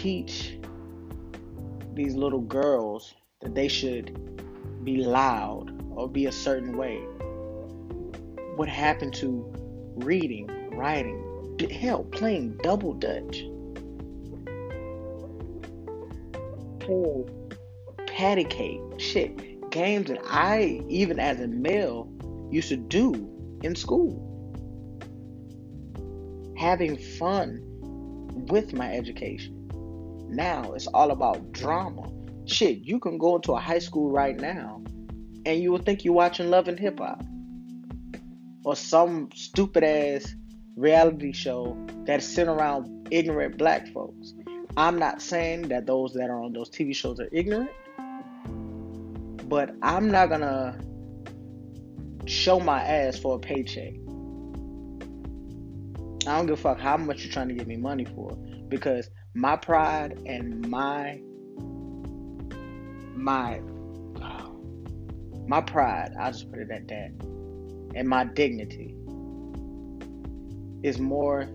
Teach 0.05 0.59
these 1.95 2.15
little 2.15 2.43
girls 2.43 3.15
that 3.41 3.55
they 3.55 3.69
should 3.69 4.85
be 4.85 4.99
loud 4.99 5.73
or 5.97 6.07
be 6.07 6.27
a 6.27 6.33
certain 6.33 6.77
way. 6.77 6.99
What 8.57 8.69
happened 8.69 9.15
to 9.15 9.51
reading, 9.95 10.47
writing, 10.77 11.57
hell, 11.71 12.05
playing 12.05 12.59
double 12.63 12.93
dutch? 12.93 13.45
Playing 16.81 17.31
patty 18.07 18.45
cake, 18.45 18.83
shit, 18.99 19.71
games 19.71 20.09
that 20.09 20.21
I, 20.27 20.83
even 20.87 21.19
as 21.19 21.41
a 21.41 21.49
male, 21.49 22.13
used 22.51 22.69
to 22.69 22.77
do 22.77 23.15
in 23.63 23.75
school. 23.75 24.21
Having 26.59 26.99
fun 26.99 27.63
with 28.51 28.75
my 28.75 28.93
education. 28.95 29.64
Now 30.29 30.73
it's 30.73 30.87
all 30.89 31.11
about 31.11 31.53
drama. 31.53 32.11
Shit, 32.47 32.79
you 32.79 32.99
can 32.99 33.19
go 33.19 33.37
into 33.37 33.53
a 33.53 33.61
high 33.61 33.79
school 33.79 34.11
right 34.11 34.39
now 34.39 34.83
and 35.47 35.61
you 35.61 35.71
will 35.71 35.79
think 35.79 36.05
you're 36.05 36.15
watching 36.15 36.51
Love 36.51 36.69
and 36.69 36.79
Hip 36.79 36.99
Hop 36.99 37.23
or 38.65 38.75
some 38.75 39.29
stupid 39.35 39.85
ass 39.85 40.35
reality 40.77 41.33
show 41.33 41.77
that's 42.05 42.27
sent 42.27 42.49
around 42.49 43.09
ignorant 43.11 43.59
black 43.59 43.87
folks. 43.89 44.35
I'm 44.77 44.99
not 44.99 45.23
saying 45.23 45.69
that 45.69 45.87
those 45.87 46.13
that 46.15 46.31
are 46.31 46.43
on 46.43 46.53
those 46.53 46.71
TV 46.71 46.95
shows 46.95 47.21
are 47.21 47.29
ignorant, 47.31 47.71
but 49.49 49.75
I'm 49.83 50.11
not 50.11 50.31
gonna 50.31 50.81
show 52.27 52.59
my 52.59 52.83
ass 52.83 53.19
for 53.19 53.37
a 53.37 53.39
paycheck. 53.39 53.93
I 56.27 56.39
don't 56.39 56.47
give 56.47 56.59
a 56.59 56.63
fuck 56.63 56.81
how 56.81 56.97
much 56.97 57.23
you're 57.23 57.33
trying 57.33 57.49
to 57.49 57.55
give 57.55 57.67
me 57.67 57.77
money 57.77 58.05
for 58.05 58.33
because 58.69 59.11
my 59.35 59.57
pride 59.57 60.17
and 60.27 60.69
my 60.69 61.21
my 63.15 63.61
oh, 64.23 64.61
my 65.49 65.61
pride, 65.61 66.13
I'll 66.19 66.31
just 66.31 66.51
put 66.51 66.61
it 66.61 66.71
at 66.71 66.87
that, 66.89 67.11
and 67.95 68.09
my 68.09 68.25
dignity 68.25 68.95
is 70.85 71.01
more 71.01 71.49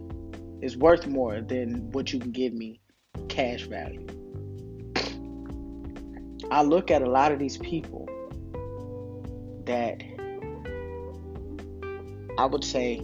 is 0.61 0.75
worth 0.75 1.07
more 1.07 1.39
than 1.39 1.89
what 1.91 2.11
you 2.11 2.19
can 2.19 2.31
give 2.31 2.53
me 2.53 2.81
cash 3.29 3.63
value. 3.63 4.05
I 6.51 6.63
look 6.63 6.91
at 6.91 7.01
a 7.01 7.09
lot 7.09 7.31
of 7.31 7.39
these 7.39 7.57
people 7.57 8.09
that 9.65 10.03
I 12.37 12.45
would 12.45 12.63
say 12.63 13.01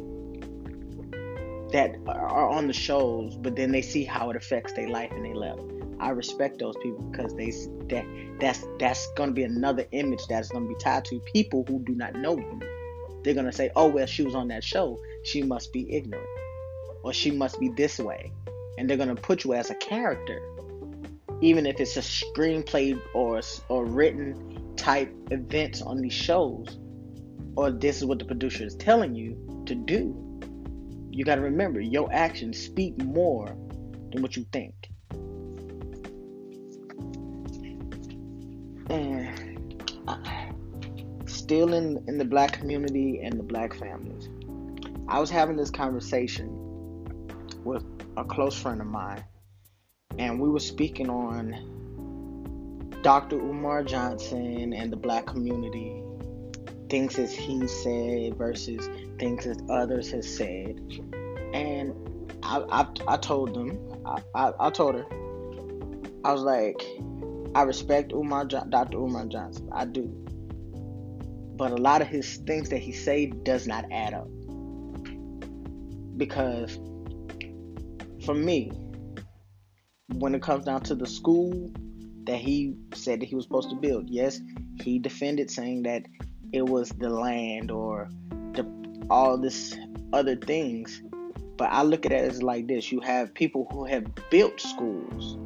that 1.71 1.95
are 2.07 2.49
on 2.49 2.67
the 2.67 2.73
shows, 2.73 3.35
but 3.35 3.55
then 3.55 3.71
they 3.71 3.81
see 3.81 4.03
how 4.03 4.29
it 4.29 4.35
affects 4.35 4.73
their 4.73 4.87
life 4.87 5.11
and 5.11 5.25
they 5.25 5.33
left. 5.33 5.61
I 5.99 6.09
respect 6.09 6.59
those 6.59 6.75
people 6.83 7.01
because 7.03 7.33
they 7.35 7.51
that 7.87 8.05
that's 8.39 8.65
that's 8.79 9.07
gonna 9.15 9.31
be 9.31 9.43
another 9.43 9.85
image 9.91 10.25
that's 10.27 10.49
gonna 10.49 10.67
be 10.67 10.75
tied 10.75 11.05
to 11.05 11.19
people 11.21 11.63
who 11.67 11.79
do 11.79 11.95
not 11.95 12.15
know 12.15 12.37
you. 12.37 12.59
They're 13.23 13.33
gonna 13.33 13.51
say, 13.51 13.71
"Oh 13.75 13.87
well, 13.87 14.05
she 14.05 14.23
was 14.23 14.35
on 14.35 14.49
that 14.49 14.63
show. 14.63 14.99
She 15.23 15.41
must 15.41 15.71
be 15.73 15.91
ignorant, 15.91 16.27
or 17.03 17.13
she 17.13 17.31
must 17.31 17.59
be 17.59 17.69
this 17.69 17.97
way," 17.97 18.31
and 18.77 18.89
they're 18.89 18.97
gonna 18.97 19.15
put 19.15 19.43
you 19.45 19.53
as 19.53 19.69
a 19.69 19.75
character, 19.75 20.41
even 21.41 21.65
if 21.65 21.79
it's 21.79 21.97
a 21.97 22.01
screenplay 22.01 22.99
or 23.13 23.41
or 23.69 23.85
written 23.85 24.75
type 24.75 25.11
events 25.31 25.81
on 25.81 25.97
these 26.01 26.13
shows, 26.13 26.77
or 27.55 27.71
this 27.71 27.97
is 27.97 28.05
what 28.05 28.19
the 28.19 28.25
producer 28.25 28.65
is 28.65 28.75
telling 28.75 29.15
you 29.15 29.63
to 29.65 29.75
do. 29.75 30.34
You 31.15 31.23
got 31.23 31.35
to 31.35 31.41
remember, 31.41 31.79
your 31.79 32.11
actions 32.11 32.59
speak 32.59 33.01
more 33.01 33.47
than 34.11 34.21
what 34.21 34.35
you 34.35 34.45
think. 34.51 34.73
And 38.89 39.93
uh, 40.09 40.17
still 41.25 41.73
in, 41.73 42.03
in 42.09 42.17
the 42.17 42.25
black 42.25 42.51
community 42.51 43.21
and 43.23 43.39
the 43.39 43.43
black 43.43 43.73
families, 43.73 44.27
I 45.07 45.21
was 45.21 45.29
having 45.29 45.55
this 45.55 45.71
conversation 45.71 46.49
with 47.63 47.85
a 48.17 48.25
close 48.25 48.61
friend 48.61 48.81
of 48.81 48.87
mine, 48.87 49.23
and 50.19 50.37
we 50.37 50.49
were 50.49 50.59
speaking 50.59 51.09
on 51.09 52.89
Dr. 53.03 53.37
Umar 53.37 53.85
Johnson 53.85 54.73
and 54.73 54.91
the 54.91 54.97
black 54.97 55.25
community, 55.27 56.03
things 56.89 57.15
that 57.15 57.29
he 57.29 57.67
said 57.67 58.37
versus 58.37 58.87
things 59.19 59.45
that 59.45 59.61
others 59.69 60.11
have 60.11 60.25
said, 60.25 60.79
and 61.53 61.93
I 62.43 62.63
I, 62.71 62.87
I 63.07 63.17
told 63.17 63.53
them. 63.53 63.79
I, 64.05 64.21
I, 64.35 64.51
I 64.59 64.69
told 64.69 64.95
her. 64.95 65.05
I 66.23 66.31
was 66.31 66.41
like 66.41 66.85
I 67.55 67.63
respect 67.63 68.11
Umar 68.11 68.45
Dr. 68.45 68.97
Umar 68.97 69.25
Johnson. 69.25 69.69
I 69.71 69.85
do, 69.85 70.07
but 71.55 71.71
a 71.71 71.77
lot 71.77 72.01
of 72.01 72.07
his 72.07 72.37
things 72.37 72.69
that 72.69 72.79
he 72.79 72.91
say 72.91 73.27
does 73.27 73.67
not 73.67 73.85
add 73.91 74.13
up. 74.13 74.27
Because 76.17 76.79
for 78.25 78.33
me 78.33 78.71
when 80.15 80.33
it 80.35 80.41
comes 80.41 80.65
down 80.65 80.81
to 80.81 80.95
the 80.95 81.07
school 81.07 81.71
that 82.23 82.37
he 82.37 82.75
said 82.93 83.19
that 83.21 83.25
he 83.25 83.35
was 83.35 83.45
supposed 83.45 83.69
to 83.69 83.75
build 83.75 84.09
yes 84.09 84.39
he 84.81 84.97
defended 84.99 85.49
saying 85.49 85.83
that 85.83 86.03
it 86.51 86.65
was 86.65 86.89
the 86.89 87.09
land 87.09 87.71
or 87.71 88.09
the, 88.53 88.65
all 89.09 89.37
this 89.37 89.75
other 90.13 90.35
things. 90.35 91.01
But 91.57 91.71
I 91.71 91.83
look 91.83 92.05
at 92.05 92.11
it 92.11 92.23
as 92.29 92.43
like 92.43 92.67
this: 92.67 92.91
you 92.91 92.99
have 93.01 93.33
people 93.33 93.67
who 93.71 93.85
have 93.85 94.05
built 94.29 94.59
schools 94.59 95.37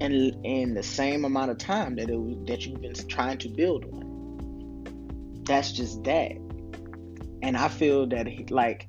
and 0.00 0.12
in 0.44 0.74
the 0.74 0.82
same 0.82 1.24
amount 1.24 1.50
of 1.50 1.58
time 1.58 1.96
that 1.96 2.10
it 2.10 2.16
was, 2.16 2.36
that 2.46 2.66
you've 2.66 2.80
been 2.80 2.94
trying 3.08 3.38
to 3.38 3.48
build 3.48 3.84
one. 3.84 5.42
That's 5.44 5.72
just 5.72 6.02
that, 6.04 6.32
and 7.42 7.56
I 7.56 7.68
feel 7.68 8.06
that 8.08 8.26
he, 8.26 8.44
like 8.46 8.88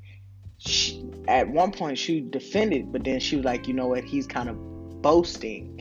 she, 0.57 1.05
at 1.27 1.47
one 1.49 1.71
point 1.71 1.97
she 1.97 2.21
defended, 2.21 2.91
but 2.91 3.03
then 3.03 3.19
she 3.19 3.35
was 3.35 3.45
like, 3.45 3.67
you 3.67 3.73
know 3.73 3.87
what? 3.87 4.03
He's 4.03 4.25
kind 4.25 4.49
of 4.49 5.01
boasting 5.01 5.71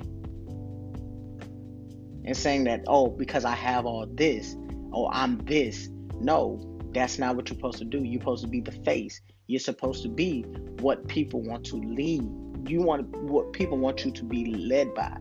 and 2.25 2.37
saying 2.37 2.65
that, 2.65 2.83
oh, 2.87 3.09
because 3.09 3.45
I 3.45 3.55
have 3.55 3.87
all 3.87 4.07
this, 4.07 4.57
oh, 4.95 5.11
I'm 5.13 5.39
this. 5.45 5.89
No, 6.21 6.61
that's 6.93 7.19
not 7.19 7.37
what 7.37 7.49
you're 7.49 7.57
supposed 7.57 7.79
to 7.79 7.85
do. 7.85 8.03
You're 8.03 8.21
supposed 8.21 8.45
to 8.45 8.49
be 8.49 8.61
the 8.61 8.73
face. 8.73 9.21
You're 9.47 9.61
supposed 9.61 10.03
to 10.05 10.09
be 10.09 10.43
what 10.81 11.07
people 11.09 11.43
want 11.43 11.65
to 11.67 11.77
lead. 11.77 12.23
You 12.67 12.83
want 12.83 13.09
what 13.17 13.53
people 13.53 13.77
want 13.77 14.05
you 14.05 14.13
to 14.13 14.25
be 14.25 14.55
led 14.55 14.95
by. 14.95 15.17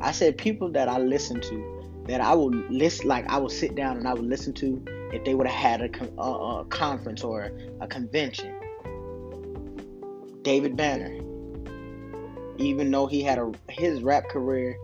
I 0.00 0.12
said 0.12 0.38
people 0.38 0.70
that 0.72 0.88
I 0.88 0.98
listen 0.98 1.40
to, 1.40 2.04
that 2.06 2.20
I 2.20 2.34
will 2.34 2.50
list 2.50 3.04
like 3.04 3.28
I 3.28 3.38
will 3.38 3.50
sit 3.50 3.74
down 3.74 3.96
and 3.96 4.08
I 4.08 4.14
would 4.14 4.24
listen 4.24 4.52
to 4.54 4.82
if 5.12 5.24
they 5.24 5.34
would 5.34 5.46
have 5.46 5.80
had 5.80 5.80
a, 5.82 6.20
a, 6.20 6.60
a 6.60 6.64
conference 6.66 7.22
or 7.22 7.50
a 7.80 7.86
convention. 7.86 8.54
David 10.42 10.76
Banner, 10.76 11.14
even 12.58 12.90
though 12.90 13.06
he 13.06 13.22
had 13.22 13.38
a 13.38 13.52
his 13.68 14.02
rap 14.02 14.28
career 14.28 14.76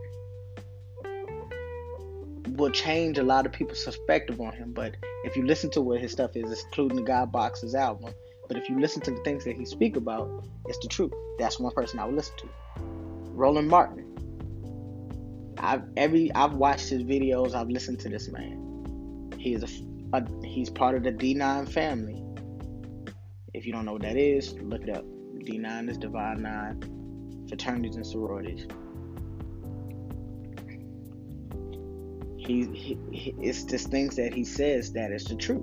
will 2.57 2.71
change 2.71 3.19
a 3.19 3.23
lot 3.23 3.47
of 3.47 3.53
people's 3.53 3.85
perspective 3.85 4.41
on 4.41 4.53
him. 4.53 4.73
But 4.73 4.97
if 5.25 5.37
you 5.37 5.45
listen 5.45 5.71
to 5.71 5.81
what 5.81 6.01
his 6.01 6.13
stuff 6.13 6.37
is, 6.37 6.65
including 6.65 6.97
the 6.97 7.03
God 7.03 7.33
Boxes 7.33 7.75
album, 7.75 8.13
but 8.49 8.57
if 8.57 8.69
you 8.69 8.81
listen 8.81 9.01
to 9.03 9.11
the 9.13 9.23
things 9.23 9.45
that 9.45 9.57
he 9.57 9.65
speak 9.65 9.97
about, 9.97 10.45
it's 10.67 10.79
the 10.79 10.89
truth. 10.89 11.13
That's 11.39 11.61
one 11.61 11.73
person 11.73 11.99
I 11.99 12.07
would 12.07 12.17
listen 12.17 12.37
to. 12.39 12.49
Roland 13.29 13.69
Martin. 13.69 14.07
I've 15.59 15.83
every 15.97 16.33
I've 16.35 16.55
watched 16.55 16.89
his 16.89 17.03
videos. 17.03 17.55
I've 17.55 17.69
listened 17.69 18.01
to 18.01 18.09
this 18.09 18.29
man. 18.29 19.33
He 19.39 19.55
is 19.55 19.63
a, 19.63 20.17
a 20.17 20.27
he's 20.45 20.71
part 20.71 20.97
of 20.97 21.03
the 21.03 21.13
D9 21.13 21.69
family. 21.69 22.25
If 23.55 23.67
you 23.67 23.73
don't 23.73 23.85
know 23.85 23.93
what 23.93 24.03
that 24.03 24.17
is, 24.17 24.55
look 24.55 24.83
it 24.83 24.91
up. 24.91 25.05
D9 25.05 25.91
is 25.91 25.99
Divine 25.99 26.43
Nine 26.43 27.47
fraternities 27.49 27.97
and 27.97 28.07
sororities. 28.07 28.67
He, 32.51 32.99
he, 33.13 33.35
it's 33.41 33.65
just 33.65 33.89
things 33.89 34.17
that 34.17 34.35
he 34.35 34.45
says 34.45 34.93
that 34.93 35.11
is 35.11 35.25
the 35.25 35.37
truth. 35.37 35.63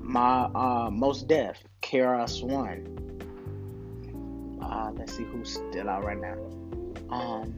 My 0.00 0.44
uh, 0.54 0.90
Mos 0.90 1.22
Def, 1.22 1.62
KRS 1.82 2.42
One. 2.42 2.92
Uh, 4.62 4.90
let's 4.94 5.16
see 5.16 5.24
who's 5.24 5.54
still 5.54 5.88
out 5.88 6.04
right 6.04 6.20
now. 6.20 6.36
Um, 7.10 7.54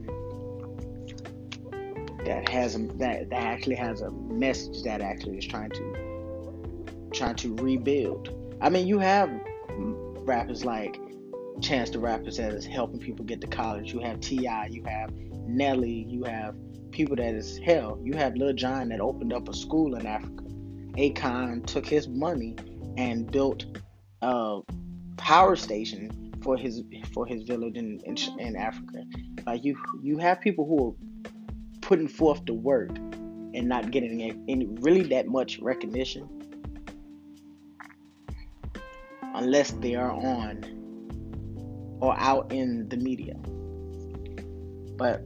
that 2.25 2.49
has 2.49 2.75
that 2.75 3.31
that 3.31 3.33
actually 3.33 3.77
has 3.77 4.03
a 4.03 4.11
message 4.11 4.83
that 4.83 5.01
actually 5.01 5.39
is 5.39 5.47
trying 5.47 5.71
to 5.71 7.09
trying 7.12 7.37
to 7.37 7.55
rebuild. 7.57 8.35
I 8.61 8.69
mean, 8.69 8.87
you 8.87 8.99
have 8.99 9.31
rappers 10.27 10.64
like 10.64 11.01
Chance 11.61 11.90
the 11.90 11.98
Rapper 11.98 12.30
that 12.30 12.52
is 12.52 12.66
helping 12.66 13.00
people 13.00 13.24
get 13.24 13.40
to 13.40 13.46
college. 13.46 13.92
You 13.92 14.00
have 14.00 14.20
T.I., 14.20 14.66
you 14.66 14.84
have 14.84 15.12
Nelly, 15.46 16.06
you 16.09 16.24
have 16.24 16.54
people 16.90 17.16
that 17.16 17.34
is 17.34 17.59
hell. 17.59 17.98
You 18.02 18.14
have 18.14 18.36
Lil 18.36 18.52
Jon 18.52 18.88
that 18.90 19.00
opened 19.00 19.32
up 19.32 19.48
a 19.48 19.54
school 19.54 19.94
in 19.96 20.06
Africa. 20.06 20.44
Akon 20.96 21.64
took 21.66 21.86
his 21.86 22.09
money 22.09 22.56
and 22.96 23.30
built 23.30 23.64
a 24.22 24.61
power 25.16 25.56
station 25.56 26.32
for 26.42 26.56
his 26.56 26.82
for 27.12 27.26
his 27.26 27.42
village 27.42 27.76
in, 27.76 28.00
in, 28.04 28.16
in 28.38 28.56
Africa. 28.56 29.04
Like 29.46 29.64
you 29.64 29.76
you 30.02 30.18
have 30.18 30.40
people 30.40 30.66
who 30.66 30.88
are 30.88 31.30
putting 31.80 32.09
forth 32.09 32.44
the 32.46 32.54
work 32.54 32.90
and 32.96 33.68
not 33.68 33.90
getting 33.90 34.22
any 34.48 34.66
really 34.80 35.02
that 35.04 35.26
much 35.26 35.59
recognition 35.61 36.28
unless 39.34 39.70
they 39.72 39.94
are 39.94 40.11
on 40.11 40.78
or 42.01 42.14
out 42.18 42.53
in 42.53 42.88
the 42.88 42.96
media. 42.96 43.34
But 44.96 45.22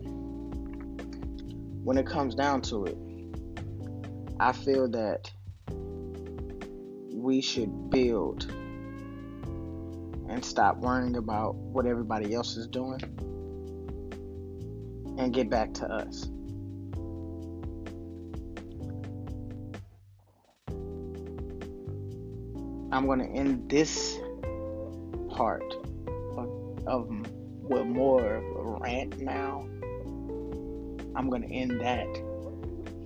when 1.85 1.99
it 1.99 2.07
comes 2.07 2.35
down 2.35 2.63
to 2.63 2.87
it, 2.87 2.97
I 4.39 4.53
feel 4.53 4.89
that 4.89 5.31
we 7.13 7.41
should 7.41 7.91
build 7.91 8.51
and 10.29 10.45
stop 10.45 10.79
worrying 10.79 11.17
about 11.17 11.55
what 11.55 11.87
everybody 11.87 12.35
else 12.35 12.57
is 12.57 12.67
doing 12.67 13.01
and 15.19 15.33
get 15.33 15.51
back 15.51 15.75
to 15.75 15.87
us. 15.87 16.29
I'm 22.93 23.07
going 23.07 23.21
to 23.21 23.27
end 23.27 23.71
this 23.71 24.19
part 25.31 25.75
of, 26.87 27.09
with 27.63 27.87
more 27.87 28.37
of 28.37 28.45
a 28.45 28.79
rant 28.81 29.19
now. 29.21 29.67
I'm 31.15 31.29
to 31.43 31.53
end 31.53 31.81
that 31.81 32.07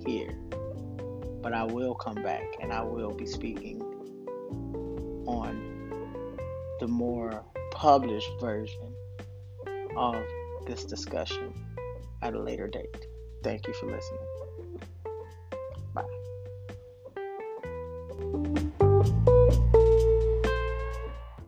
here. 0.05 0.37
But 1.41 1.53
I 1.53 1.63
will 1.63 1.95
come 1.95 2.15
back 2.15 2.45
and 2.61 2.73
I 2.73 2.83
will 2.83 3.13
be 3.13 3.25
speaking 3.25 3.81
on 5.27 5.77
the 6.79 6.87
more 6.87 7.43
published 7.71 8.31
version 8.39 8.93
of 9.95 10.15
this 10.65 10.83
discussion 10.83 11.53
at 12.21 12.33
a 12.33 12.39
later 12.39 12.67
date. 12.67 13.07
Thank 13.43 13.67
you 13.67 13.73
for 13.73 13.87
listening. 13.87 14.19
Bye. 19.13 19.23